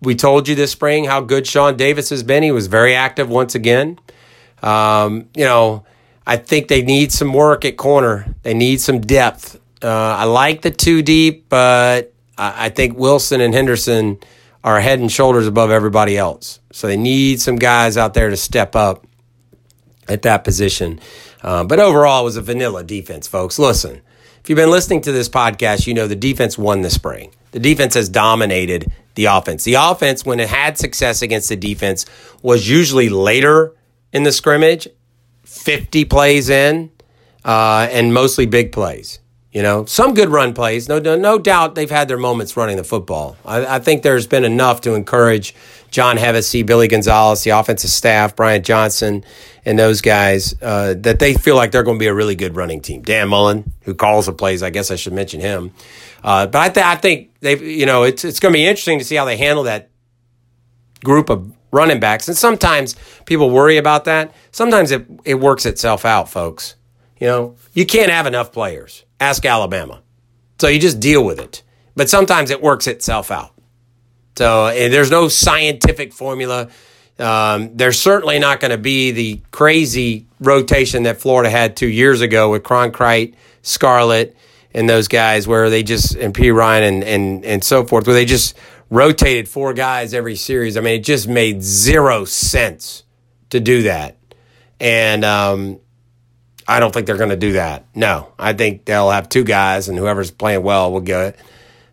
we 0.01 0.15
told 0.15 0.47
you 0.47 0.55
this 0.55 0.71
spring 0.71 1.05
how 1.05 1.21
good 1.21 1.47
Shawn 1.47 1.75
Davis 1.77 2.09
has 2.11 2.23
been. 2.23 2.43
He 2.43 2.51
was 2.51 2.67
very 2.67 2.95
active 2.95 3.29
once 3.29 3.55
again. 3.55 3.99
Um, 4.61 5.29
you 5.35 5.45
know, 5.45 5.85
I 6.25 6.37
think 6.37 6.67
they 6.67 6.81
need 6.81 7.11
some 7.11 7.33
work 7.33 7.65
at 7.65 7.75
corner. 7.75 8.33
They 8.43 8.53
need 8.53 8.81
some 8.81 9.01
depth. 9.01 9.59
Uh, 9.83 9.87
I 9.87 10.25
like 10.25 10.61
the 10.61 10.71
two 10.71 11.01
deep, 11.01 11.49
but 11.49 12.13
I, 12.37 12.65
I 12.65 12.69
think 12.69 12.97
Wilson 12.97 13.41
and 13.41 13.53
Henderson 13.53 14.19
are 14.63 14.79
head 14.79 14.99
and 14.99 15.11
shoulders 15.11 15.47
above 15.47 15.71
everybody 15.71 16.17
else. 16.17 16.58
So 16.71 16.87
they 16.87 16.97
need 16.97 17.41
some 17.41 17.55
guys 17.55 17.97
out 17.97 18.13
there 18.13 18.29
to 18.29 18.37
step 18.37 18.75
up 18.75 19.05
at 20.07 20.21
that 20.23 20.43
position. 20.43 20.99
Uh, 21.41 21.63
but 21.63 21.79
overall, 21.79 22.21
it 22.21 22.25
was 22.25 22.37
a 22.37 22.41
vanilla 22.41 22.83
defense, 22.83 23.27
folks. 23.27 23.57
Listen, 23.57 24.01
if 24.41 24.49
you've 24.49 24.57
been 24.57 24.71
listening 24.71 25.01
to 25.01 25.11
this 25.11 25.29
podcast, 25.29 25.87
you 25.87 25.93
know 25.93 26.07
the 26.07 26.15
defense 26.15 26.57
won 26.57 26.81
the 26.81 26.89
spring. 26.89 27.31
The 27.51 27.59
defense 27.59 27.95
has 27.95 28.09
dominated 28.09 28.91
the 29.15 29.25
offense. 29.25 29.63
The 29.63 29.75
offense, 29.75 30.25
when 30.25 30.39
it 30.39 30.49
had 30.49 30.77
success 30.77 31.21
against 31.21 31.49
the 31.49 31.55
defense, 31.55 32.05
was 32.41 32.69
usually 32.69 33.09
later 33.09 33.75
in 34.13 34.23
the 34.23 34.31
scrimmage, 34.31 34.87
50 35.43 36.05
plays 36.05 36.49
in, 36.49 36.91
uh, 37.43 37.87
and 37.91 38.13
mostly 38.13 38.45
big 38.45 38.71
plays. 38.71 39.19
You 39.51 39.63
know, 39.63 39.85
some 39.85 40.13
good 40.13 40.29
run 40.29 40.53
plays. 40.53 40.87
No, 40.87 40.99
no, 40.99 41.17
no 41.17 41.39
doubt 41.39 41.73
they've 41.73 41.89
had 41.89 42.07
their 42.07 42.19
moments 42.19 42.55
running 42.55 42.77
the 42.77 42.83
football. 42.83 43.35
I, 43.43 43.77
I 43.77 43.79
think 43.79 44.03
there's 44.03 44.27
been 44.27 44.45
enough 44.45 44.81
to 44.81 44.93
encourage 44.93 45.55
John 45.91 46.17
Hevesy, 46.17 46.65
Billy 46.65 46.87
Gonzalez, 46.87 47.43
the 47.43 47.51
offensive 47.51 47.89
staff, 47.89 48.35
Brian 48.35 48.63
Johnson, 48.63 49.23
and 49.65 49.77
those 49.77 50.01
guys 50.01 50.55
uh, 50.61 50.95
that 50.99 51.19
they 51.19 51.33
feel 51.33 51.55
like 51.55 51.71
they're 51.71 51.83
going 51.83 51.97
to 51.97 51.99
be 51.99 52.07
a 52.07 52.13
really 52.13 52.35
good 52.35 52.55
running 52.55 52.81
team. 52.81 53.01
Dan 53.01 53.29
Mullen, 53.29 53.73
who 53.83 53.93
calls 53.93 54.27
the 54.27 54.33
plays, 54.33 54.63
I 54.63 54.69
guess 54.69 54.91
I 54.91 54.95
should 54.95 55.13
mention 55.13 55.39
him. 55.39 55.71
Uh, 56.23 56.47
but 56.47 56.59
I, 56.59 56.69
th- 56.69 56.85
I 56.85 56.95
think 56.95 57.31
they've, 57.39 57.61
you 57.61 57.85
know, 57.85 58.03
it's 58.03 58.23
it's 58.23 58.39
going 58.39 58.53
to 58.53 58.57
be 58.57 58.65
interesting 58.65 58.99
to 58.99 59.05
see 59.05 59.15
how 59.15 59.25
they 59.25 59.37
handle 59.37 59.63
that 59.63 59.89
group 61.03 61.29
of 61.29 61.51
running 61.71 61.99
backs. 61.99 62.27
And 62.27 62.37
sometimes 62.37 62.95
people 63.25 63.49
worry 63.49 63.77
about 63.77 64.05
that. 64.05 64.33
Sometimes 64.51 64.91
it 64.91 65.07
it 65.25 65.35
works 65.35 65.65
itself 65.65 66.05
out, 66.05 66.29
folks. 66.29 66.75
You 67.19 67.27
know, 67.27 67.55
you 67.73 67.85
can't 67.85 68.11
have 68.11 68.27
enough 68.27 68.51
players. 68.51 69.05
Ask 69.19 69.45
Alabama. 69.45 70.01
So 70.59 70.67
you 70.67 70.79
just 70.79 70.99
deal 70.99 71.23
with 71.23 71.39
it. 71.39 71.63
But 71.95 72.09
sometimes 72.09 72.49
it 72.49 72.61
works 72.61 72.87
itself 72.87 73.31
out. 73.31 73.53
So 74.39 74.67
there's 74.67 75.11
no 75.11 75.27
scientific 75.27 76.13
formula. 76.13 76.69
Um, 77.19 77.75
there's 77.75 77.99
certainly 77.99 78.39
not 78.39 78.61
going 78.61 78.71
to 78.71 78.77
be 78.77 79.11
the 79.11 79.41
crazy 79.51 80.27
rotation 80.39 81.03
that 81.03 81.19
Florida 81.19 81.49
had 81.49 81.75
two 81.75 81.89
years 81.89 82.21
ago 82.21 82.49
with 82.49 82.63
Cronkrite, 82.63 83.35
Scarlett, 83.63 84.37
and 84.73 84.89
those 84.89 85.09
guys 85.09 85.45
where 85.45 85.69
they 85.69 85.83
just 85.83 86.15
and 86.15 86.33
Perine 86.33 86.87
and 86.87 87.03
and 87.03 87.43
and 87.43 87.61
so 87.61 87.83
forth 87.83 88.07
where 88.07 88.13
they 88.13 88.23
just 88.23 88.55
rotated 88.89 89.49
four 89.49 89.73
guys 89.73 90.13
every 90.13 90.37
series. 90.37 90.77
I 90.77 90.79
mean, 90.79 91.01
it 91.01 91.03
just 91.03 91.27
made 91.27 91.61
zero 91.61 92.23
sense 92.23 93.03
to 93.49 93.59
do 93.59 93.83
that, 93.83 94.15
and 94.79 95.25
um, 95.25 95.81
I 96.65 96.79
don't 96.79 96.93
think 96.93 97.07
they're 97.07 97.17
going 97.17 97.31
to 97.31 97.35
do 97.35 97.51
that. 97.51 97.87
No, 97.93 98.31
I 98.39 98.53
think 98.53 98.85
they'll 98.85 99.11
have 99.11 99.27
two 99.27 99.43
guys, 99.43 99.89
and 99.89 99.97
whoever's 99.97 100.31
playing 100.31 100.63
well 100.63 100.93
will 100.93 101.01
get 101.01 101.35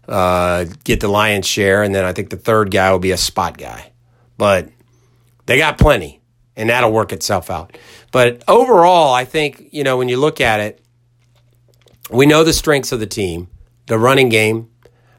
uh, 0.09 0.65
get 0.85 1.01
the 1.01 1.09
lion's 1.09 1.47
share, 1.47 1.83
and 1.83 1.95
then 1.95 2.05
I 2.05 2.13
think 2.13 2.31
the 2.31 2.37
third 2.37 2.71
guy 2.71 2.91
will 2.93 2.99
be 2.99 3.13
a 3.13 3.17
spot 3.17 3.59
guy. 3.59 3.93
But 4.39 4.69
they 5.47 5.59
got 5.59 5.79
plenty, 5.79 6.21
and 6.57 6.71
that'll 6.71 6.93
work 6.93 7.13
itself 7.13 7.51
out. 7.51 7.77
But 8.13 8.43
overall, 8.49 9.13
I 9.13 9.25
think 9.25 9.69
you 9.73 9.85
know 9.85 9.97
when 9.97 10.09
you 10.09 10.17
look 10.17 10.41
at 10.41 10.61
it 10.61 10.83
we 12.11 12.27
know 12.27 12.45
the 12.45 12.53
strengths 12.53 12.93
of 12.93 13.01
the 13.01 13.07
team, 13.07 13.49
the 13.87 13.99
running 13.99 14.29
game. 14.29 14.71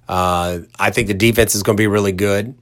Uh, 0.07 0.59
I 0.79 0.91
think 0.91 1.07
the 1.07 1.13
defense 1.13 1.55
is 1.55 1.63
going 1.63 1.75
to 1.75 1.81
be 1.81 1.87
really 1.87 2.13
good. 2.13 2.55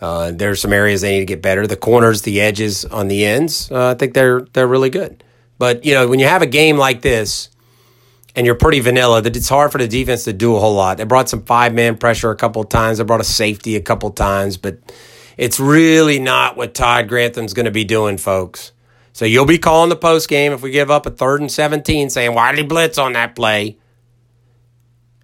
Uh, 0.00 0.32
there's 0.32 0.60
some 0.60 0.72
areas 0.72 1.00
they 1.00 1.12
need 1.12 1.20
to 1.20 1.24
get 1.24 1.42
better. 1.42 1.66
The 1.66 1.76
corners, 1.76 2.22
the 2.22 2.40
edges 2.40 2.84
on 2.84 3.08
the 3.08 3.24
ends, 3.24 3.70
uh, 3.70 3.90
I 3.90 3.94
think 3.94 4.14
they're 4.14 4.42
they're 4.52 4.66
really 4.66 4.90
good. 4.90 5.24
But 5.58 5.84
you 5.84 5.94
know, 5.94 6.06
when 6.08 6.18
you 6.18 6.26
have 6.26 6.42
a 6.42 6.46
game 6.46 6.76
like 6.76 7.02
this, 7.02 7.48
and 8.34 8.46
you're 8.46 8.54
pretty 8.54 8.80
vanilla, 8.80 9.22
that 9.22 9.36
it's 9.36 9.48
hard 9.48 9.72
for 9.72 9.78
the 9.78 9.88
defense 9.88 10.24
to 10.24 10.32
do 10.32 10.56
a 10.56 10.60
whole 10.60 10.74
lot. 10.74 10.98
They 10.98 11.04
brought 11.04 11.28
some 11.28 11.42
five 11.42 11.74
man 11.74 11.96
pressure 11.96 12.30
a 12.30 12.36
couple 12.36 12.64
times. 12.64 12.98
They 12.98 13.04
brought 13.04 13.20
a 13.20 13.24
safety 13.24 13.76
a 13.76 13.80
couple 13.80 14.10
times, 14.10 14.56
but 14.56 14.78
it's 15.36 15.60
really 15.60 16.18
not 16.18 16.56
what 16.56 16.74
Todd 16.74 17.08
Grantham's 17.08 17.54
going 17.54 17.66
to 17.66 17.72
be 17.72 17.84
doing, 17.84 18.16
folks. 18.18 18.72
So 19.12 19.24
you'll 19.24 19.46
be 19.46 19.58
calling 19.58 19.90
the 19.90 19.96
post 19.96 20.28
game 20.28 20.52
if 20.52 20.62
we 20.62 20.70
give 20.70 20.90
up 20.90 21.06
a 21.06 21.10
third 21.10 21.40
and 21.40 21.50
17 21.50 22.10
saying, 22.10 22.34
why 22.34 22.50
did 22.50 22.58
he 22.58 22.64
blitz 22.64 22.98
on 22.98 23.12
that 23.12 23.36
play? 23.36 23.78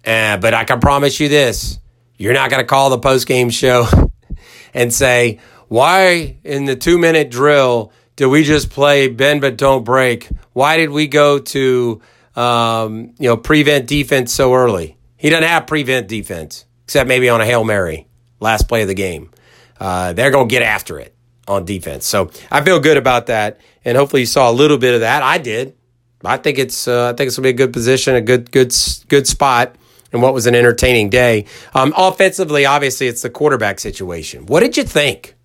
Uh, 0.05 0.37
but 0.37 0.53
I 0.53 0.63
can 0.63 0.79
promise 0.79 1.19
you 1.19 1.27
this 1.29 1.77
you're 2.17 2.33
not 2.33 2.51
going 2.51 2.61
to 2.61 2.67
call 2.67 2.91
the 2.91 2.99
post 2.99 3.27
game 3.27 3.49
show 3.49 3.87
and 4.73 4.93
say, 4.93 5.39
why 5.67 6.37
in 6.43 6.65
the 6.65 6.75
two 6.75 6.99
minute 6.99 7.31
drill 7.31 7.91
did 8.15 8.27
we 8.27 8.43
just 8.43 8.69
play 8.69 9.07
bend 9.07 9.41
but 9.41 9.57
don't 9.57 9.83
break? 9.83 10.29
Why 10.53 10.77
did 10.77 10.91
we 10.91 11.07
go 11.07 11.39
to 11.39 12.01
um, 12.35 13.13
you 13.19 13.27
know 13.27 13.37
prevent 13.37 13.87
defense 13.87 14.33
so 14.33 14.53
early? 14.53 14.97
He 15.17 15.29
doesn't 15.29 15.47
have 15.47 15.67
prevent 15.67 16.07
defense 16.07 16.65
except 16.85 17.07
maybe 17.07 17.29
on 17.29 17.41
a 17.41 17.45
hail 17.45 17.63
mary 17.63 18.07
last 18.39 18.67
play 18.67 18.81
of 18.81 18.87
the 18.87 18.93
game. 18.93 19.31
Uh, 19.79 20.13
they're 20.13 20.31
going 20.31 20.47
to 20.47 20.51
get 20.51 20.61
after 20.61 20.99
it 20.99 21.15
on 21.47 21.65
defense. 21.65 22.05
So 22.05 22.31
I 22.51 22.61
feel 22.61 22.79
good 22.79 22.97
about 22.97 23.27
that, 23.27 23.59
and 23.83 23.97
hopefully 23.97 24.21
you 24.21 24.25
saw 24.25 24.49
a 24.49 24.53
little 24.53 24.77
bit 24.77 24.93
of 24.93 25.01
that. 25.01 25.23
I 25.23 25.37
did. 25.37 25.75
I 26.23 26.37
think 26.37 26.59
it's 26.59 26.87
uh, 26.87 27.09
I 27.09 27.13
think 27.13 27.27
it's 27.27 27.37
gonna 27.37 27.45
be 27.45 27.49
a 27.49 27.53
good 27.53 27.73
position, 27.73 28.15
a 28.15 28.21
good 28.21 28.51
good 28.51 28.73
good 29.07 29.27
spot. 29.27 29.75
and 30.13 30.21
what 30.21 30.33
was 30.33 30.45
an 30.45 30.55
entertaining 30.55 31.09
day. 31.09 31.45
Um, 31.73 31.93
offensively, 31.97 32.65
obviously, 32.65 33.07
it's 33.07 33.21
the 33.21 33.29
quarterback 33.29 33.79
situation. 33.79 34.45
What 34.45 34.59
did 34.59 34.75
you 34.77 34.83
think? 34.83 35.35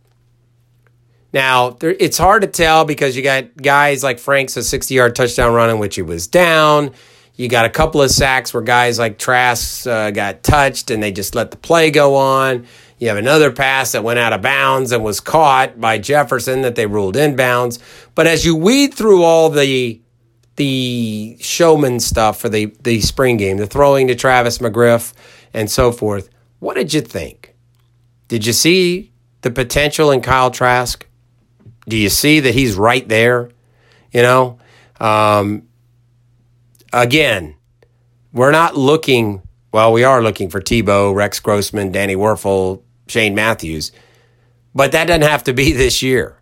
Now, 1.37 1.69
there, 1.69 1.95
it's 2.01 2.17
hard 2.17 2.41
to 2.41 2.49
tell 2.49 2.87
because 2.87 3.15
you 3.15 3.23
got 3.23 3.55
guys 3.59 4.03
like 4.03 4.19
Frank's 4.19 4.57
a 4.57 4.63
60 4.63 4.95
yard 4.95 5.15
touchdown 5.15 5.53
run 5.53 5.69
in 5.69 5.79
which 5.79 5.95
he 5.95 6.01
was 6.01 6.27
down. 6.27 6.93
You 7.35 7.47
got 7.49 7.67
a 7.67 7.69
couple 7.69 8.01
of 8.01 8.11
sacks 8.11 8.55
where 8.55 8.63
guys 8.63 8.99
like 8.99 9.19
Trask 9.19 9.87
uh, 9.87 10.13
got 10.13 10.43
touched 10.43 10.91
and 10.91 11.03
they 11.03 11.13
just 11.13 11.35
let 11.35 11.51
the 11.51 11.59
play 11.59 11.91
go 11.91 12.15
on. 12.15 12.67
You 12.99 13.09
have 13.09 13.19
another 13.19 13.53
pass 13.53 13.93
that 13.93 14.03
went 14.03 14.19
out 14.19 14.33
of 14.33 14.41
bounds 14.41 14.93
and 14.93 15.05
was 15.05 15.21
caught 15.21 15.79
by 15.79 15.99
Jefferson 15.99 16.63
that 16.63 16.75
they 16.75 16.87
ruled 16.87 17.17
inbounds. 17.17 17.81
But 18.15 18.27
as 18.27 18.47
you 18.47 18.57
weed 18.57 18.95
through 18.95 19.23
all 19.23 19.51
the 19.51 20.01
the 20.57 21.37
showman 21.39 22.01
stuff 22.01 22.41
for 22.41 22.49
the, 22.49 22.75
the 22.81 23.03
spring 23.03 23.37
game, 23.37 23.59
the 23.59 23.67
throwing 23.67 24.09
to 24.09 24.15
Travis 24.15 24.57
McGriff 24.57 25.13
and 25.53 25.71
so 25.71 25.93
forth, 25.93 26.31
what 26.61 26.77
did 26.77 26.95
you 26.95 27.03
think? 27.03 27.55
Did 28.29 28.47
you 28.47 28.55
see 28.55 29.13
the 29.43 29.51
potential 29.51 30.11
in 30.11 30.23
Kyle 30.23 30.51
Trask? 30.51 31.06
Do 31.89 31.97
you 31.97 32.09
see 32.09 32.41
that 32.41 32.55
he's 32.55 32.75
right 32.75 33.07
there? 33.09 33.51
You 34.13 34.23
know, 34.23 34.59
um, 35.01 35.69
again, 36.93 37.57
we're 38.33 38.51
not 38.51 38.77
looking. 38.77 39.43
Well, 39.73 39.93
we 39.93 40.05
are 40.05 40.23
looking 40.23 40.49
for 40.49 40.61
Tebow, 40.61 41.15
Rex 41.15 41.39
Grossman, 41.41 41.93
Danny 41.93 42.17
Wuerffel, 42.17 42.83
Shane 43.09 43.35
Matthews, 43.35 43.93
but 44.75 44.93
that 44.93 45.07
doesn't 45.07 45.23
have 45.23 45.45
to 45.45 45.53
be 45.53 45.73
this 45.73 46.03
year 46.03 46.41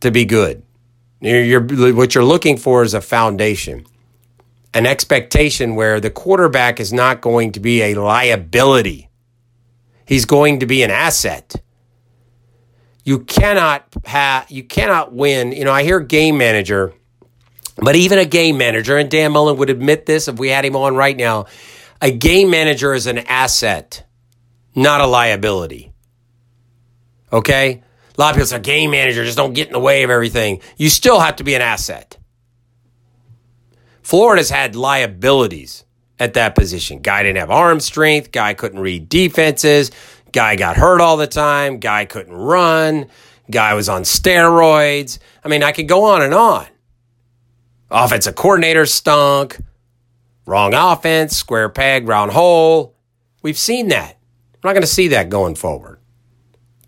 to 0.00 0.10
be 0.10 0.24
good. 0.24 0.62
You're, 1.20 1.42
you're, 1.42 1.94
what 1.94 2.14
you're 2.14 2.24
looking 2.24 2.56
for 2.56 2.82
is 2.82 2.94
a 2.94 3.00
foundation, 3.00 3.84
an 4.72 4.86
expectation 4.86 5.74
where 5.74 6.00
the 6.00 6.10
quarterback 6.10 6.80
is 6.80 6.92
not 6.92 7.20
going 7.20 7.52
to 7.52 7.60
be 7.60 7.82
a 7.82 7.94
liability. 7.94 9.10
He's 10.06 10.24
going 10.24 10.60
to 10.60 10.66
be 10.66 10.82
an 10.82 10.90
asset. 10.90 11.56
You 13.10 13.18
cannot 13.18 13.86
have, 14.04 14.48
you 14.52 14.62
cannot 14.62 15.12
win. 15.12 15.50
You 15.50 15.64
know, 15.64 15.72
I 15.72 15.82
hear 15.82 15.98
game 15.98 16.38
manager, 16.38 16.94
but 17.74 17.96
even 17.96 18.20
a 18.20 18.24
game 18.24 18.56
manager, 18.56 18.96
and 18.96 19.10
Dan 19.10 19.32
Mullen 19.32 19.56
would 19.56 19.68
admit 19.68 20.06
this 20.06 20.28
if 20.28 20.38
we 20.38 20.48
had 20.48 20.64
him 20.64 20.76
on 20.76 20.94
right 20.94 21.16
now, 21.16 21.46
a 22.00 22.12
game 22.12 22.50
manager 22.50 22.94
is 22.94 23.08
an 23.08 23.18
asset, 23.18 24.06
not 24.76 25.00
a 25.00 25.08
liability. 25.08 25.92
Okay? 27.32 27.82
A 28.16 28.20
lot 28.20 28.30
of 28.30 28.36
people 28.36 28.46
say, 28.46 28.60
game 28.60 28.92
manager, 28.92 29.24
just 29.24 29.36
don't 29.36 29.54
get 29.54 29.66
in 29.66 29.72
the 29.72 29.80
way 29.80 30.04
of 30.04 30.10
everything. 30.10 30.60
You 30.76 30.88
still 30.88 31.18
have 31.18 31.34
to 31.34 31.42
be 31.42 31.54
an 31.54 31.62
asset. 31.62 32.16
Florida's 34.02 34.50
had 34.50 34.76
liabilities 34.76 35.82
at 36.20 36.34
that 36.34 36.54
position. 36.54 37.00
Guy 37.00 37.22
didn't 37.22 37.38
have 37.38 37.50
arm 37.50 37.80
strength. 37.80 38.30
Guy 38.30 38.54
couldn't 38.54 38.78
read 38.78 39.08
defenses. 39.08 39.90
Guy 40.32 40.56
got 40.56 40.76
hurt 40.76 41.00
all 41.00 41.16
the 41.16 41.26
time. 41.26 41.80
Guy 41.80 42.04
couldn't 42.04 42.34
run. 42.34 43.06
Guy 43.50 43.74
was 43.74 43.88
on 43.88 44.02
steroids. 44.02 45.18
I 45.44 45.48
mean, 45.48 45.62
I 45.62 45.72
could 45.72 45.88
go 45.88 46.04
on 46.04 46.22
and 46.22 46.32
on. 46.32 46.66
Offensive 47.90 48.36
coordinator 48.36 48.86
stunk. 48.86 49.58
Wrong 50.46 50.74
offense, 50.74 51.36
square 51.36 51.68
peg, 51.68 52.06
round 52.06 52.32
hole. 52.32 52.94
We've 53.42 53.58
seen 53.58 53.88
that. 53.88 54.18
We're 54.62 54.68
not 54.68 54.74
going 54.74 54.82
to 54.82 54.86
see 54.86 55.08
that 55.08 55.30
going 55.30 55.54
forward 55.56 56.00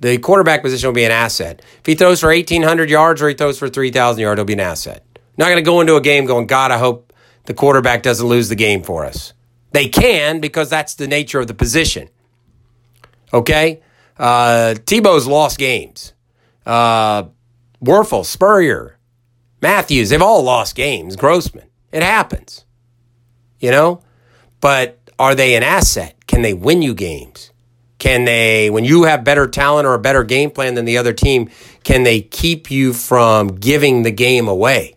the 0.02 0.18
quarterback 0.18 0.62
position 0.62 0.88
will 0.88 0.94
be 0.94 1.04
an 1.04 1.12
asset. 1.12 1.62
If 1.78 1.86
he 1.86 1.94
throws 1.94 2.20
for 2.20 2.26
1,800 2.26 2.90
yards 2.90 3.22
or 3.22 3.28
he 3.28 3.34
throws 3.34 3.58
for 3.58 3.68
3,000 3.68 4.20
yards, 4.20 4.38
he'll 4.38 4.44
be 4.44 4.52
an 4.52 4.60
asset. 4.60 5.06
Not 5.38 5.46
going 5.46 5.56
to 5.56 5.62
go 5.62 5.80
into 5.80 5.94
a 5.94 6.00
game 6.00 6.26
going, 6.26 6.48
God, 6.48 6.72
I 6.72 6.78
hope 6.78 7.11
the 7.44 7.54
quarterback 7.54 8.02
doesn't 8.02 8.26
lose 8.26 8.48
the 8.48 8.54
game 8.54 8.82
for 8.82 9.04
us. 9.04 9.32
They 9.72 9.88
can 9.88 10.40
because 10.40 10.68
that's 10.70 10.94
the 10.94 11.08
nature 11.08 11.40
of 11.40 11.46
the 11.46 11.54
position. 11.54 12.08
Okay? 13.32 13.80
Uh, 14.18 14.74
Tebow's 14.76 15.26
lost 15.26 15.58
games. 15.58 16.12
Uh, 16.64 17.24
Wuerffel, 17.82 18.24
Spurrier, 18.24 18.98
Matthews, 19.60 20.10
they've 20.10 20.22
all 20.22 20.42
lost 20.42 20.74
games. 20.74 21.16
Grossman. 21.16 21.66
It 21.90 22.02
happens. 22.02 22.64
You 23.58 23.70
know? 23.70 24.02
But 24.60 24.98
are 25.18 25.34
they 25.34 25.56
an 25.56 25.62
asset? 25.62 26.26
Can 26.26 26.42
they 26.42 26.54
win 26.54 26.82
you 26.82 26.94
games? 26.94 27.50
Can 27.98 28.24
they, 28.24 28.68
when 28.70 28.84
you 28.84 29.04
have 29.04 29.22
better 29.22 29.46
talent 29.46 29.86
or 29.86 29.94
a 29.94 29.98
better 29.98 30.24
game 30.24 30.50
plan 30.50 30.74
than 30.74 30.84
the 30.84 30.98
other 30.98 31.12
team, 31.12 31.50
can 31.84 32.02
they 32.02 32.20
keep 32.20 32.70
you 32.70 32.92
from 32.92 33.56
giving 33.56 34.02
the 34.02 34.10
game 34.10 34.48
away? 34.48 34.96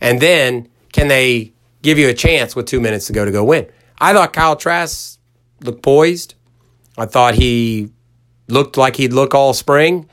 And 0.00 0.20
then 0.20 0.68
can 0.92 1.08
they 1.08 1.52
give 1.82 1.98
you 1.98 2.08
a 2.08 2.14
chance 2.14 2.56
with 2.56 2.66
two 2.66 2.80
minutes 2.80 3.06
to 3.06 3.12
go 3.12 3.24
to 3.24 3.30
go 3.30 3.44
win? 3.44 3.66
I 3.98 4.12
thought 4.12 4.32
Kyle 4.32 4.56
Trask 4.56 5.18
looked 5.60 5.82
poised. 5.82 6.34
I 6.96 7.06
thought 7.06 7.34
he 7.34 7.90
looked 8.48 8.76
like 8.76 8.96
he'd 8.96 9.12
look 9.12 9.34
all 9.34 9.54
spring. 9.54 10.08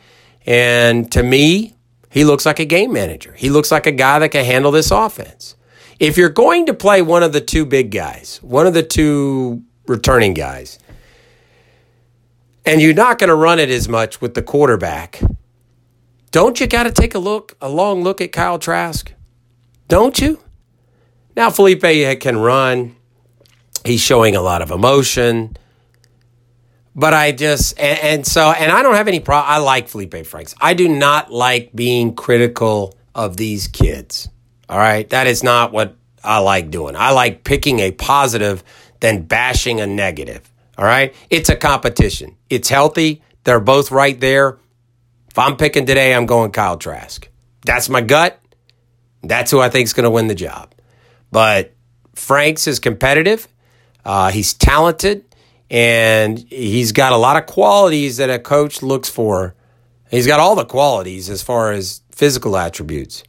And 0.45 1.12
to 1.12 1.23
me, 1.23 1.75
he 2.10 2.23
looks 2.23 2.45
like 2.45 2.60
a 2.60 2.65
game 2.65 2.93
manager. 2.93 3.34
He 3.34 3.49
looks 3.49 3.71
like 3.71 3.88
a 3.88 3.91
guy 3.91 4.19
that 4.19 4.30
can 4.30 4.45
handle 4.45 4.71
this 4.71 4.91
offense. 4.91 5.56
If 5.99 6.17
you're 6.17 6.30
going 6.30 6.65
to 6.67 6.73
play 6.73 7.01
one 7.01 7.23
of 7.23 7.34
the 7.34 7.41
two 7.41 7.65
big 7.65 7.91
guys, 7.91 8.39
one 8.41 8.67
of 8.67 8.73
the 8.73 8.84
two 8.84 9.63
returning 9.88 10.34
guys, 10.34 10.78
and 12.65 12.82
you're 12.82 12.93
not 12.93 13.19
going 13.19 13.30
to 13.30 13.36
run 13.36 13.60
it 13.60 13.69
as 13.69 13.88
much 13.88 14.21
with 14.21 14.34
the 14.34 14.41
quarterback, 14.41 15.21
don't 16.32 16.60
you 16.60 16.67
got 16.67 16.84
to 16.84 16.91
take 16.91 17.15
a 17.15 17.19
look, 17.19 17.56
a 17.62 17.69
long 17.69 18.04
look 18.04 18.19
at 18.19 18.32
Kyle 18.32 18.60
Trask? 18.60 19.13
Don't 19.88 20.19
you? 20.19 20.39
Now 21.36 21.50
Felipe 21.50 22.19
can 22.19 22.38
run. 22.38 22.95
He's 23.84 24.02
showing 24.02 24.36
a 24.36 24.41
lot 24.41 24.62
of 24.62 24.71
emotion. 24.71 25.58
But 26.95 27.13
I 27.13 27.34
just 27.34 27.78
and, 27.80 28.00
and 28.00 28.26
so 28.26 28.52
and 28.52 28.71
I 28.71 28.82
don't 28.82 28.95
have 28.95 29.08
any 29.08 29.19
problem. 29.19 29.52
I 29.52 29.58
like 29.58 29.89
Felipe 29.89 30.26
Franks. 30.26 30.56
I 30.62 30.74
do 30.74 30.88
not 30.88 31.32
like 31.32 31.76
being 31.76 32.15
critical 32.15 32.95
of 33.13 33.38
these 33.38 33.67
kids. 33.67 34.30
All 34.69 34.78
right, 34.78 35.08
that 35.10 35.28
is 35.28 35.43
not 35.43 35.71
what 35.71 35.95
I 36.24 36.39
like 36.39 36.71
doing. 36.71 36.95
I 36.95 37.12
like 37.12 37.43
picking 37.43 37.80
a 37.80 37.91
positive 37.91 38.63
than 39.00 39.24
bashing 39.24 39.80
a 39.80 39.88
negative. 39.88 40.52
All 40.78 40.86
right. 40.86 41.13
It's 41.30 41.50
a 41.50 41.56
competition. 41.56 42.36
It's 42.50 42.69
healthy. 42.69 43.21
They're 43.43 43.60
both 43.60 43.91
right 43.91 44.19
there. 44.19 44.58
If 45.30 45.38
I'm 45.38 45.58
picking 45.58 45.86
today, 45.86 46.13
I'm 46.13 46.26
going 46.26 46.52
Kyle 46.52 46.78
Trask. 46.78 47.28
That's 47.65 47.89
my 47.89 48.02
gut. 48.02 48.39
That's 49.24 49.52
who 49.52 49.60
I 49.60 49.69
think 49.69 49.86
is 49.86 49.93
going 49.93 50.04
to 50.06 50.10
win 50.10 50.28
the 50.28 50.36
job. 50.36 50.74
But 51.36 51.74
Franks 52.13 52.65
is 52.65 52.80
competitive. 52.80 53.50
Uh, 54.06 54.32
he's 54.32 54.54
talented, 54.54 55.26
and 55.69 56.39
he's 56.39 56.93
got 56.93 57.12
a 57.12 57.17
lot 57.17 57.36
of 57.36 57.45
qualities 57.45 58.15
that 58.17 58.30
a 58.30 58.39
coach 58.39 58.82
looks 58.82 59.10
for. 59.10 59.54
He's 60.10 60.28
got 60.28 60.39
all 60.39 60.56
the 60.56 60.63
qualities 60.63 61.30
as 61.30 61.43
far 61.43 61.74
as 61.74 62.00
physical 62.10 62.56
attributes. 62.56 63.26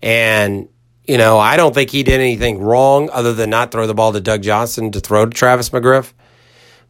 And, 0.00 0.68
you 1.08 1.18
know, 1.18 1.36
I 1.36 1.56
don't 1.56 1.74
think 1.74 1.90
he 1.90 2.04
did 2.04 2.20
anything 2.20 2.60
wrong 2.60 3.10
other 3.12 3.32
than 3.32 3.50
not 3.50 3.72
throw 3.72 3.88
the 3.88 3.94
ball 3.94 4.12
to 4.12 4.20
Doug 4.20 4.42
Johnson 4.42 4.92
to 4.92 5.00
throw 5.00 5.26
to 5.26 5.32
Travis 5.32 5.70
McGriff. 5.70 6.12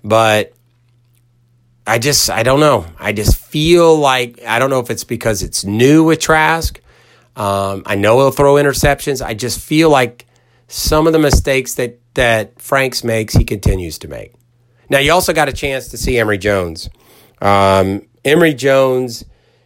But 0.04 0.52
I 1.86 1.98
just, 1.98 2.28
I 2.28 2.42
don't 2.42 2.60
know. 2.60 2.84
I 2.98 3.14
just 3.14 3.36
feel 3.38 3.96
like, 3.96 4.42
I 4.42 4.58
don't 4.58 4.68
know 4.68 4.80
if 4.80 4.90
it's 4.90 5.04
because 5.04 5.42
it's 5.42 5.64
new 5.64 6.04
with 6.04 6.20
Trask. 6.20 6.78
Um, 7.36 7.84
I 7.86 7.94
know 7.94 8.18
he'll 8.18 8.32
throw 8.32 8.56
interceptions. 8.56 9.24
I 9.24 9.32
just 9.32 9.58
feel 9.58 9.88
like 9.88 10.26
some 10.72 11.06
of 11.06 11.12
the 11.12 11.18
mistakes 11.18 11.74
that, 11.74 12.00
that 12.14 12.60
Franks 12.60 13.04
makes, 13.04 13.34
he 13.34 13.44
continues 13.44 13.98
to 13.98 14.08
make. 14.08 14.34
Now, 14.88 14.98
you 14.98 15.12
also 15.12 15.32
got 15.32 15.48
a 15.48 15.52
chance 15.52 15.88
to 15.88 15.96
see 15.96 16.18
Emory 16.18 16.38
Jones. 16.38 16.90
Um, 17.40 18.06
Emory 18.24 18.54
Jones 18.54 19.24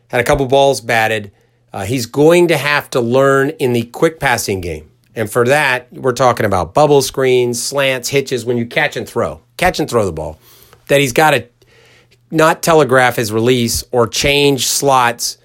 had 0.08 0.20
a 0.20 0.24
couple 0.24 0.46
balls 0.46 0.80
batted. 0.80 1.32
Uh, 1.72 1.84
he's 1.84 2.06
going 2.06 2.48
to 2.48 2.56
have 2.56 2.88
to 2.90 3.00
learn 3.00 3.50
in 3.50 3.72
the 3.72 3.84
quick 3.84 4.20
passing 4.20 4.60
game. 4.60 4.90
And 5.14 5.30
for 5.30 5.46
that, 5.46 5.92
we're 5.92 6.12
talking 6.12 6.46
about 6.46 6.74
bubble 6.74 7.02
screens, 7.02 7.62
slants, 7.62 8.08
hitches 8.08 8.44
when 8.44 8.56
you 8.56 8.66
catch 8.66 8.96
and 8.96 9.08
throw 9.08 9.42
catch 9.56 9.80
and 9.80 9.88
throw 9.88 10.04
the 10.04 10.12
ball, 10.12 10.38
that 10.88 11.00
he's 11.00 11.12
got 11.12 11.30
to 11.30 11.48
not 12.30 12.62
telegraph 12.62 13.16
his 13.16 13.32
release 13.32 13.84
or 13.92 14.06
change 14.06 14.66
slots 14.66 15.38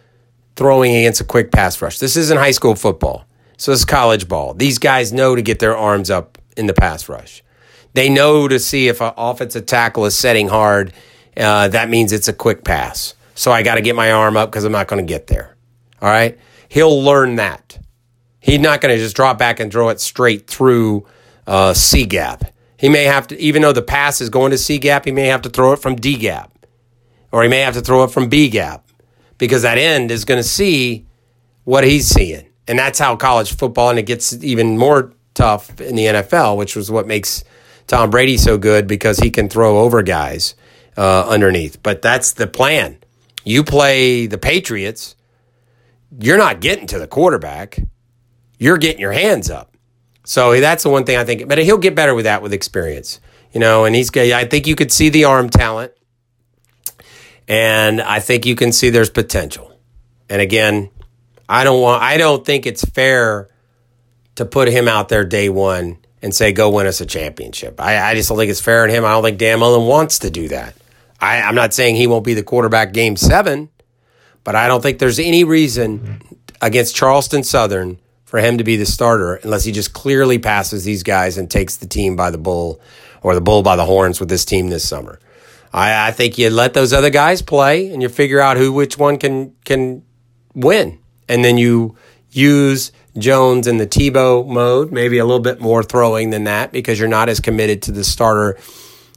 throwing 0.55 0.95
against 0.95 1.21
a 1.21 1.23
quick 1.23 1.51
pass 1.51 1.81
rush. 1.81 1.99
This 1.99 2.17
isn't 2.17 2.37
high 2.37 2.51
school 2.51 2.75
football. 2.75 3.25
So 3.61 3.71
is 3.71 3.85
college 3.85 4.27
ball. 4.27 4.55
These 4.55 4.79
guys 4.79 5.13
know 5.13 5.35
to 5.35 5.41
get 5.43 5.59
their 5.59 5.77
arms 5.77 6.09
up 6.09 6.39
in 6.57 6.65
the 6.65 6.73
pass 6.73 7.07
rush. 7.07 7.43
They 7.93 8.09
know 8.09 8.47
to 8.47 8.57
see 8.57 8.87
if 8.87 9.01
an 9.01 9.13
offensive 9.15 9.67
tackle 9.67 10.05
is 10.05 10.17
setting 10.17 10.47
hard. 10.47 10.93
Uh, 11.37 11.67
that 11.67 11.87
means 11.87 12.11
it's 12.11 12.27
a 12.27 12.33
quick 12.33 12.63
pass. 12.63 13.13
So 13.35 13.51
I 13.51 13.61
got 13.61 13.75
to 13.75 13.81
get 13.81 13.95
my 13.95 14.13
arm 14.13 14.35
up 14.35 14.49
because 14.49 14.63
I'm 14.63 14.71
not 14.71 14.87
going 14.87 15.05
to 15.05 15.07
get 15.07 15.27
there. 15.27 15.55
All 16.01 16.09
right. 16.09 16.39
He'll 16.69 17.03
learn 17.03 17.35
that. 17.35 17.77
He's 18.39 18.59
not 18.59 18.81
going 18.81 18.95
to 18.95 18.99
just 18.99 19.15
drop 19.15 19.37
back 19.37 19.59
and 19.59 19.71
throw 19.71 19.89
it 19.89 19.99
straight 19.99 20.47
through 20.47 21.05
uh, 21.45 21.75
C 21.75 22.07
gap. 22.07 22.43
He 22.77 22.89
may 22.89 23.03
have 23.03 23.27
to, 23.27 23.39
even 23.39 23.61
though 23.61 23.73
the 23.73 23.83
pass 23.83 24.21
is 24.21 24.31
going 24.31 24.49
to 24.49 24.57
C 24.57 24.79
gap, 24.79 25.05
he 25.05 25.11
may 25.11 25.27
have 25.27 25.43
to 25.43 25.51
throw 25.51 25.73
it 25.73 25.79
from 25.79 25.95
D 25.95 26.17
gap, 26.17 26.65
or 27.31 27.43
he 27.43 27.47
may 27.47 27.59
have 27.59 27.75
to 27.75 27.81
throw 27.81 28.03
it 28.05 28.09
from 28.09 28.27
B 28.27 28.49
gap, 28.49 28.87
because 29.37 29.61
that 29.61 29.77
end 29.77 30.09
is 30.09 30.25
going 30.25 30.39
to 30.39 30.47
see 30.47 31.05
what 31.63 31.83
he's 31.83 32.07
seeing, 32.07 32.47
and 32.71 32.79
that's 32.79 32.97
how 32.97 33.17
college 33.17 33.53
football, 33.57 33.89
and 33.89 33.99
it 33.99 34.05
gets 34.05 34.31
even 34.41 34.77
more 34.77 35.11
tough 35.33 35.81
in 35.81 35.97
the 35.97 36.05
NFL, 36.05 36.55
which 36.55 36.73
was 36.73 36.89
what 36.89 37.05
makes 37.05 37.43
Tom 37.85 38.09
Brady 38.09 38.37
so 38.37 38.57
good 38.57 38.87
because 38.87 39.19
he 39.19 39.29
can 39.29 39.49
throw 39.49 39.79
over 39.79 40.01
guys 40.01 40.55
uh, 40.95 41.27
underneath. 41.27 41.83
But 41.83 42.01
that's 42.01 42.31
the 42.31 42.47
plan. 42.47 42.97
You 43.43 43.65
play 43.65 44.25
the 44.25 44.37
Patriots, 44.37 45.17
you're 46.17 46.37
not 46.37 46.61
getting 46.61 46.87
to 46.87 46.97
the 46.97 47.07
quarterback. 47.07 47.77
You're 48.57 48.77
getting 48.77 49.01
your 49.01 49.11
hands 49.11 49.49
up. 49.49 49.75
So 50.23 50.57
that's 50.61 50.83
the 50.83 50.89
one 50.89 51.03
thing 51.03 51.17
I 51.17 51.25
think. 51.25 51.49
But 51.49 51.57
he'll 51.57 51.77
get 51.77 51.93
better 51.93 52.15
with 52.15 52.23
that 52.23 52.41
with 52.41 52.53
experience, 52.53 53.19
you 53.51 53.59
know. 53.59 53.83
And 53.83 53.93
he's. 53.93 54.15
I 54.15 54.45
think 54.45 54.65
you 54.65 54.75
could 54.75 54.93
see 54.93 55.09
the 55.09 55.25
arm 55.25 55.49
talent, 55.49 55.91
and 57.49 57.99
I 57.99 58.21
think 58.21 58.45
you 58.45 58.55
can 58.55 58.71
see 58.71 58.89
there's 58.91 59.09
potential. 59.09 59.77
And 60.29 60.41
again, 60.41 60.89
I 61.51 61.63
don't 61.63 61.81
want. 61.81 62.01
I 62.01 62.17
don't 62.17 62.45
think 62.45 62.65
it's 62.65 62.83
fair 62.83 63.49
to 64.35 64.45
put 64.45 64.69
him 64.69 64.87
out 64.87 65.09
there 65.09 65.25
day 65.25 65.49
one 65.49 65.97
and 66.21 66.33
say, 66.33 66.51
"Go 66.53 66.69
win 66.69 66.87
us 66.87 67.01
a 67.01 67.05
championship." 67.05 67.79
I, 67.81 68.11
I 68.11 68.15
just 68.15 68.29
don't 68.29 68.37
think 68.37 68.49
it's 68.51 68.61
fair 68.61 68.83
on 68.83 68.89
him. 68.89 69.03
I 69.03 69.11
don't 69.11 69.23
think 69.23 69.37
Dan 69.37 69.59
Mullen 69.59 69.87
wants 69.87 70.19
to 70.19 70.29
do 70.29 70.47
that. 70.47 70.75
I, 71.19 71.41
I'm 71.41 71.55
not 71.55 71.73
saying 71.73 71.97
he 71.97 72.07
won't 72.07 72.25
be 72.25 72.33
the 72.33 72.43
quarterback 72.43 72.93
game 72.93 73.15
seven, 73.15 73.69
but 74.43 74.55
I 74.55 74.67
don't 74.67 74.81
think 74.81 74.99
there's 74.99 75.19
any 75.19 75.43
reason 75.43 76.21
against 76.61 76.95
Charleston 76.95 77.43
Southern 77.43 77.99
for 78.23 78.39
him 78.39 78.57
to 78.57 78.63
be 78.63 78.77
the 78.77 78.85
starter 78.85 79.35
unless 79.35 79.65
he 79.65 79.73
just 79.73 79.91
clearly 79.91 80.39
passes 80.39 80.85
these 80.85 81.03
guys 81.03 81.37
and 81.37 81.51
takes 81.51 81.75
the 81.75 81.85
team 81.85 82.15
by 82.15 82.31
the 82.31 82.37
bull 82.37 82.79
or 83.21 83.35
the 83.35 83.41
bull 83.41 83.61
by 83.61 83.75
the 83.75 83.83
horns 83.83 84.21
with 84.21 84.29
this 84.29 84.45
team 84.45 84.69
this 84.69 84.87
summer. 84.87 85.19
I, 85.73 86.07
I 86.07 86.11
think 86.11 86.37
you 86.37 86.49
let 86.49 86.73
those 86.73 86.93
other 86.93 87.09
guys 87.09 87.41
play 87.41 87.91
and 87.91 88.01
you 88.01 88.07
figure 88.07 88.39
out 88.39 88.55
who 88.55 88.71
which 88.71 88.97
one 88.97 89.17
can 89.17 89.53
can 89.65 90.03
win, 90.55 90.99
and 91.31 91.45
then 91.45 91.57
you 91.57 91.95
use 92.31 92.91
Jones 93.17 93.65
in 93.65 93.77
the 93.77 93.87
Tebow 93.87 94.45
mode, 94.47 94.91
maybe 94.91 95.17
a 95.17 95.25
little 95.25 95.41
bit 95.41 95.61
more 95.61 95.81
throwing 95.81 96.29
than 96.29 96.43
that 96.43 96.71
because 96.71 96.99
you're 96.99 97.09
not 97.09 97.29
as 97.29 97.39
committed 97.39 97.81
to 97.83 97.91
the 97.91 98.03
starter 98.03 98.57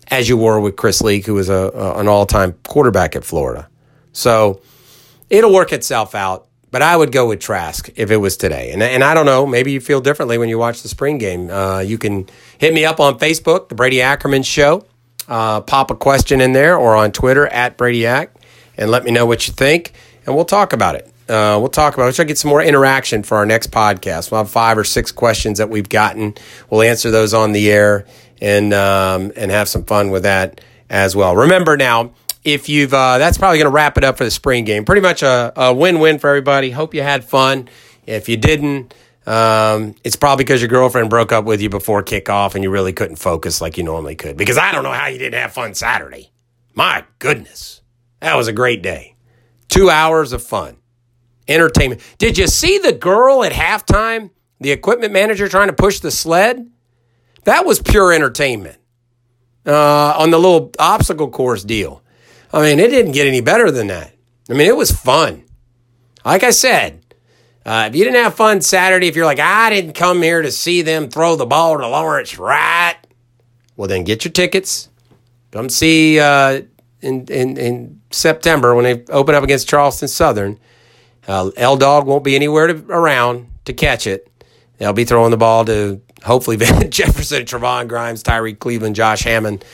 as 0.09 0.29
you 0.29 0.37
were 0.37 0.61
with 0.61 0.77
Chris 0.77 1.00
Leak, 1.00 1.27
who 1.27 1.35
was 1.35 1.48
a, 1.48 1.70
a 1.74 1.98
an 1.98 2.09
all 2.09 2.24
time 2.24 2.55
quarterback 2.64 3.16
at 3.16 3.24
Florida. 3.24 3.68
So 4.12 4.61
it'll 5.29 5.53
work 5.53 5.72
itself 5.72 6.14
out. 6.14 6.46
But 6.70 6.83
I 6.83 6.96
would 6.96 7.12
go 7.12 7.29
with 7.29 7.38
Trask 7.38 7.88
if 7.94 8.11
it 8.11 8.16
was 8.16 8.37
today. 8.37 8.72
And, 8.72 8.83
and 8.83 9.05
I 9.05 9.14
don't 9.14 9.27
know, 9.27 9.46
maybe 9.46 9.70
you 9.70 9.81
feel 9.81 10.00
differently 10.00 10.38
when 10.38 10.48
you 10.48 10.59
watch 10.59 10.83
the 10.83 10.88
spring 10.88 11.18
game. 11.18 11.48
Uh, 11.48 11.79
you 11.79 11.98
can 11.98 12.29
hit 12.59 12.74
me 12.74 12.85
up 12.85 12.98
on 12.98 13.16
Facebook, 13.20 13.68
The 13.68 13.77
Brady 13.77 14.03
Ackerman 14.03 14.42
Show. 14.42 14.85
Uh, 15.29 15.61
pop 15.61 15.92
a 15.92 15.94
question 15.94 16.40
in 16.40 16.53
there 16.53 16.77
or 16.77 16.96
on 16.96 17.12
Twitter 17.12 17.46
at 17.46 17.77
Brady 17.77 18.07
Ack 18.07 18.35
and 18.77 18.90
let 18.90 19.05
me 19.05 19.12
know 19.12 19.24
what 19.24 19.46
you 19.46 19.55
think. 19.55 19.92
And 20.27 20.35
we'll 20.35 20.44
talk 20.44 20.72
about 20.72 20.96
it. 20.96 21.13
Uh, 21.28 21.56
we'll 21.58 21.68
talk 21.68 21.94
about. 21.94 22.04
We'll 22.04 22.12
try 22.12 22.24
to 22.24 22.28
get 22.28 22.38
some 22.38 22.50
more 22.50 22.62
interaction 22.62 23.22
for 23.22 23.37
our 23.37 23.46
next 23.46 23.70
podcast. 23.70 24.30
We'll 24.30 24.42
have 24.42 24.50
five 24.50 24.76
or 24.76 24.84
six 24.84 25.10
questions 25.10 25.58
that 25.58 25.70
we've 25.70 25.88
gotten. 25.88 26.34
We'll 26.70 26.82
answer 26.82 27.10
those 27.10 27.32
on 27.32 27.52
the 27.52 27.70
air 27.70 28.06
and 28.40 28.74
um, 28.74 29.32
and 29.37 29.50
have 29.50 29.68
some 29.68 29.84
fun 29.84 30.10
with 30.10 30.24
that 30.24 30.60
as 30.90 31.16
well. 31.16 31.34
Remember 31.34 31.76
now, 31.76 32.12
if 32.44 32.68
you've 32.68 32.92
uh, 32.92 33.18
that's 33.18 33.38
probably 33.38 33.58
going 33.58 33.70
to 33.70 33.74
wrap 33.74 33.96
it 33.96 34.04
up 34.04 34.18
for 34.18 34.24
the 34.24 34.30
spring 34.30 34.64
game. 34.64 34.84
Pretty 34.84 35.00
much 35.00 35.22
a, 35.22 35.52
a 35.56 35.72
win-win 35.74 36.18
for 36.18 36.28
everybody. 36.28 36.70
Hope 36.70 36.94
you 36.94 37.02
had 37.02 37.24
fun. 37.24 37.68
If 38.06 38.28
you 38.28 38.37
didn't, 38.37 38.92
um, 39.26 39.94
it's 40.04 40.16
probably 40.16 40.44
because 40.44 40.60
your 40.60 40.68
girlfriend 40.68 41.08
broke 41.08 41.32
up 41.32 41.46
with 41.46 41.62
you 41.62 41.70
before 41.70 42.02
kickoff 42.02 42.54
and 42.54 42.62
you 42.62 42.68
really 42.68 42.92
couldn't 42.92 43.16
focus 43.16 43.62
like 43.62 43.78
you 43.78 43.82
normally 43.82 44.14
could. 44.14 44.37
Because 44.37 44.58
I 44.58 44.72
don't 44.72 44.84
know 44.84 44.92
how 44.92 45.06
you 45.06 45.18
didn't 45.18 45.40
have 45.40 45.52
fun 45.52 45.74
Saturday. 45.74 46.30
My 46.74 47.04
goodness, 47.18 47.80
that 48.20 48.37
was 48.37 48.46
a 48.46 48.52
great 48.52 48.82
day. 48.82 49.16
Two 49.70 49.88
hours 49.88 50.32
of 50.32 50.42
fun, 50.42 50.76
entertainment. 51.48 52.00
Did 52.18 52.38
you 52.38 52.46
see 52.46 52.78
the 52.78 52.92
girl 52.92 53.44
at 53.44 53.52
halftime? 53.52 54.30
The 54.61 54.70
equipment 54.70 55.12
manager 55.12 55.48
trying 55.48 55.68
to 55.68 55.74
push 55.74 56.00
the 56.00 56.11
sled. 56.11 56.70
That 57.44 57.66
was 57.66 57.80
pure 57.80 58.12
entertainment 58.12 58.78
uh, 59.66 60.14
on 60.16 60.30
the 60.30 60.38
little 60.38 60.70
obstacle 60.78 61.30
course 61.30 61.64
deal. 61.64 62.02
I 62.52 62.62
mean, 62.62 62.78
it 62.78 62.88
didn't 62.88 63.12
get 63.12 63.26
any 63.26 63.40
better 63.40 63.70
than 63.70 63.88
that. 63.88 64.14
I 64.48 64.52
mean, 64.52 64.68
it 64.68 64.76
was 64.76 64.90
fun. 64.90 65.44
Like 66.24 66.42
I 66.42 66.50
said, 66.50 67.04
uh, 67.66 67.87
if 67.88 67.96
you 67.96 68.04
didn't 68.04 68.22
have 68.22 68.35
fun 68.35 68.61
Saturday, 68.61 69.09
if 69.09 69.16
you're 69.16 69.24
like, 69.24 69.40
I 69.40 69.70
didn't 69.70 69.94
come 69.94 70.22
here 70.22 70.42
to 70.42 70.50
see 70.50 70.83
them 70.83 71.09
throw 71.09 71.37
the 71.37 71.46
ball 71.46 71.78
to 71.78 71.87
Lawrence 71.87 72.38
Wright, 72.38 72.96
well, 73.76 73.88
then 73.88 74.04
get 74.04 74.24
your 74.24 74.33
tickets. 74.33 74.88
Come 75.50 75.68
see 75.68 76.20
uh, 76.20 76.62
in, 77.00 77.26
in, 77.26 77.57
in 77.57 78.00
September 78.11 78.74
when 78.74 78.85
they 78.85 79.04
open 79.12 79.35
up 79.35 79.44
against 79.44 79.68
Charleston 79.68 80.09
Southern. 80.09 80.59
Uh, 81.26 81.50
L 81.56 81.76
Dog 81.76 82.06
won't 82.06 82.24
be 82.24 82.37
anywhere 82.37 82.68
to, 82.68 82.84
around 82.88 83.48
to 83.64 83.72
catch 83.72 84.06
it. 84.06 84.30
They'll 84.78 84.92
be 84.92 85.04
throwing 85.04 85.30
the 85.30 85.37
ball 85.37 85.64
to 85.66 86.00
hopefully 86.24 86.56
Jefferson, 86.88 87.44
Trevon 87.44 87.88
Grimes, 87.88 88.22
Tyrie 88.22 88.54
Cleveland, 88.54 88.96
Josh 88.96 89.22
Hammond. 89.22 89.64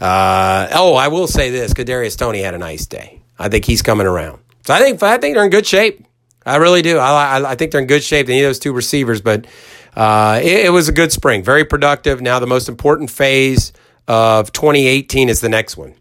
Uh, 0.00 0.68
oh, 0.72 0.94
I 0.94 1.08
will 1.08 1.26
say 1.26 1.50
this: 1.50 1.72
Kadarius 1.72 2.16
Toney 2.16 2.42
had 2.42 2.54
a 2.54 2.58
nice 2.58 2.86
day. 2.86 3.22
I 3.38 3.48
think 3.48 3.64
he's 3.64 3.82
coming 3.82 4.06
around. 4.06 4.40
So 4.66 4.74
I 4.74 4.80
think 4.80 5.02
I 5.02 5.18
think 5.18 5.34
they're 5.34 5.44
in 5.44 5.50
good 5.50 5.66
shape. 5.66 6.04
I 6.46 6.56
really 6.56 6.82
do. 6.82 6.98
I, 6.98 7.38
I, 7.38 7.52
I 7.52 7.54
think 7.54 7.72
they're 7.72 7.80
in 7.80 7.86
good 7.86 8.02
shape. 8.02 8.26
They 8.26 8.34
need 8.36 8.42
those 8.42 8.58
two 8.58 8.72
receivers, 8.72 9.20
but 9.20 9.46
uh, 9.96 10.40
it, 10.42 10.66
it, 10.66 10.70
was 10.70 10.88
a 10.88 10.92
good 10.92 11.10
spring, 11.12 11.42
very 11.42 11.64
productive. 11.64 12.20
Now 12.20 12.38
the 12.38 12.46
most 12.46 12.68
important 12.68 13.10
phase 13.10 13.72
of 14.06 14.52
2018 14.52 15.28
is 15.28 15.40
the 15.40 15.48
next 15.48 15.76
one, 15.76 15.94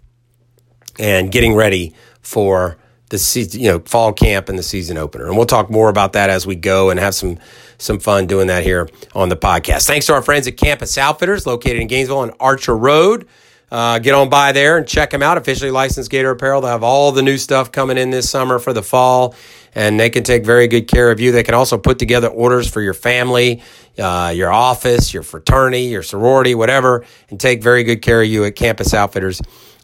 and 0.99 1.31
getting 1.31 1.55
ready 1.55 1.93
for 2.21 2.77
the 3.13 3.19
season, 3.19 3.61
you 3.61 3.71
know, 3.71 3.79
fall 3.85 4.11
camp 4.11 4.49
and 4.49 4.57
the 4.57 4.63
season 4.63 4.97
opener. 4.97 5.27
And 5.27 5.37
we'll 5.37 5.45
talk 5.45 5.69
more 5.69 5.87
about 5.87 6.13
that 6.13 6.31
as 6.31 6.47
we 6.47 6.55
go 6.55 6.89
and 6.89 6.99
have 6.99 7.13
some 7.13 7.37
some 7.77 7.99
fun 7.99 8.25
doing 8.25 8.47
that 8.47 8.63
here 8.63 8.89
on 9.13 9.29
the 9.29 9.37
podcast. 9.37 9.85
Thanks 9.85 10.07
to 10.07 10.13
our 10.13 10.23
friends 10.23 10.47
at 10.47 10.57
Campus 10.57 10.97
Outfitters, 10.97 11.45
located 11.45 11.79
in 11.79 11.87
Gainesville 11.87 12.17
on 12.17 12.31
Archer 12.39 12.75
Road. 12.75 13.27
Uh, 13.71 13.99
get 13.99 14.15
on 14.15 14.29
by 14.29 14.51
there 14.51 14.77
and 14.77 14.87
check 14.87 15.11
them 15.11 15.21
out. 15.21 15.37
Officially 15.37 15.69
licensed 15.69 16.09
Gator 16.09 16.31
Apparel. 16.31 16.61
They 16.61 16.69
have 16.69 16.81
all 16.81 17.11
the 17.11 17.21
new 17.21 17.37
stuff 17.37 17.71
coming 17.71 17.99
in 17.99 18.09
this 18.09 18.27
summer 18.27 18.57
for 18.57 18.73
the 18.73 18.81
fall, 18.81 19.35
and 19.75 19.99
they 19.99 20.09
can 20.09 20.23
take 20.23 20.43
very 20.43 20.67
good 20.67 20.87
care 20.87 21.11
of 21.11 21.19
you. 21.19 21.31
They 21.31 21.43
can 21.43 21.53
also 21.53 21.77
put 21.77 21.99
together 21.99 22.29
orders 22.29 22.67
for 22.67 22.81
your 22.81 22.95
family, 22.95 23.61
uh, 23.99 24.33
your 24.35 24.51
office, 24.51 25.13
your 25.13 25.23
fraternity, 25.23 25.83
your 25.83 26.03
sorority, 26.03 26.55
whatever, 26.55 27.05
and 27.29 27.39
take 27.39 27.61
very 27.61 27.83
good 27.83 28.01
care 28.01 28.23
of 28.23 28.27
you 28.27 28.43
at 28.43 28.55
Campus 28.55 28.91
Outfitters 28.91 29.39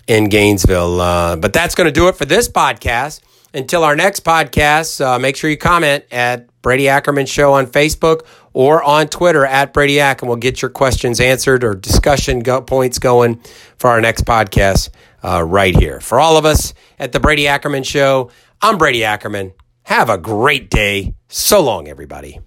in 0.09 0.27
Gainesville. 0.27 0.99
Uh, 0.99 1.35
but 1.37 1.53
that's 1.53 1.75
going 1.75 1.85
to 1.85 1.91
do 1.91 2.09
it 2.09 2.17
for 2.17 2.25
this 2.25 2.49
podcast. 2.49 3.21
Until 3.51 3.83
our 3.83 3.95
next 3.95 4.23
podcast, 4.23 5.03
uh, 5.03 5.17
make 5.17 5.35
sure 5.35 5.49
you 5.49 5.57
comment 5.57 6.03
at 6.11 6.47
Brady 6.61 6.87
Ackerman 6.87 7.25
Show 7.25 7.53
on 7.53 7.65
Facebook 7.65 8.27
or 8.53 8.83
on 8.83 9.07
Twitter 9.07 9.43
at 9.43 9.73
Brady 9.73 9.99
Ack, 9.99 10.21
and 10.21 10.29
we'll 10.29 10.37
get 10.37 10.61
your 10.61 10.69
questions 10.69 11.19
answered 11.19 11.63
or 11.63 11.73
discussion 11.73 12.41
go- 12.41 12.61
points 12.61 12.99
going 12.99 13.41
for 13.77 13.89
our 13.89 14.01
next 14.01 14.25
podcast 14.25 14.89
uh, 15.23 15.43
right 15.43 15.75
here. 15.75 15.99
For 15.99 16.19
all 16.19 16.37
of 16.37 16.45
us 16.45 16.75
at 16.99 17.11
the 17.11 17.19
Brady 17.19 17.47
Ackerman 17.47 17.83
Show, 17.83 18.29
I'm 18.61 18.77
Brady 18.77 19.03
Ackerman. 19.03 19.53
Have 19.83 20.11
a 20.11 20.19
great 20.19 20.69
day. 20.69 21.15
So 21.27 21.59
long, 21.59 21.87
everybody. 21.87 22.39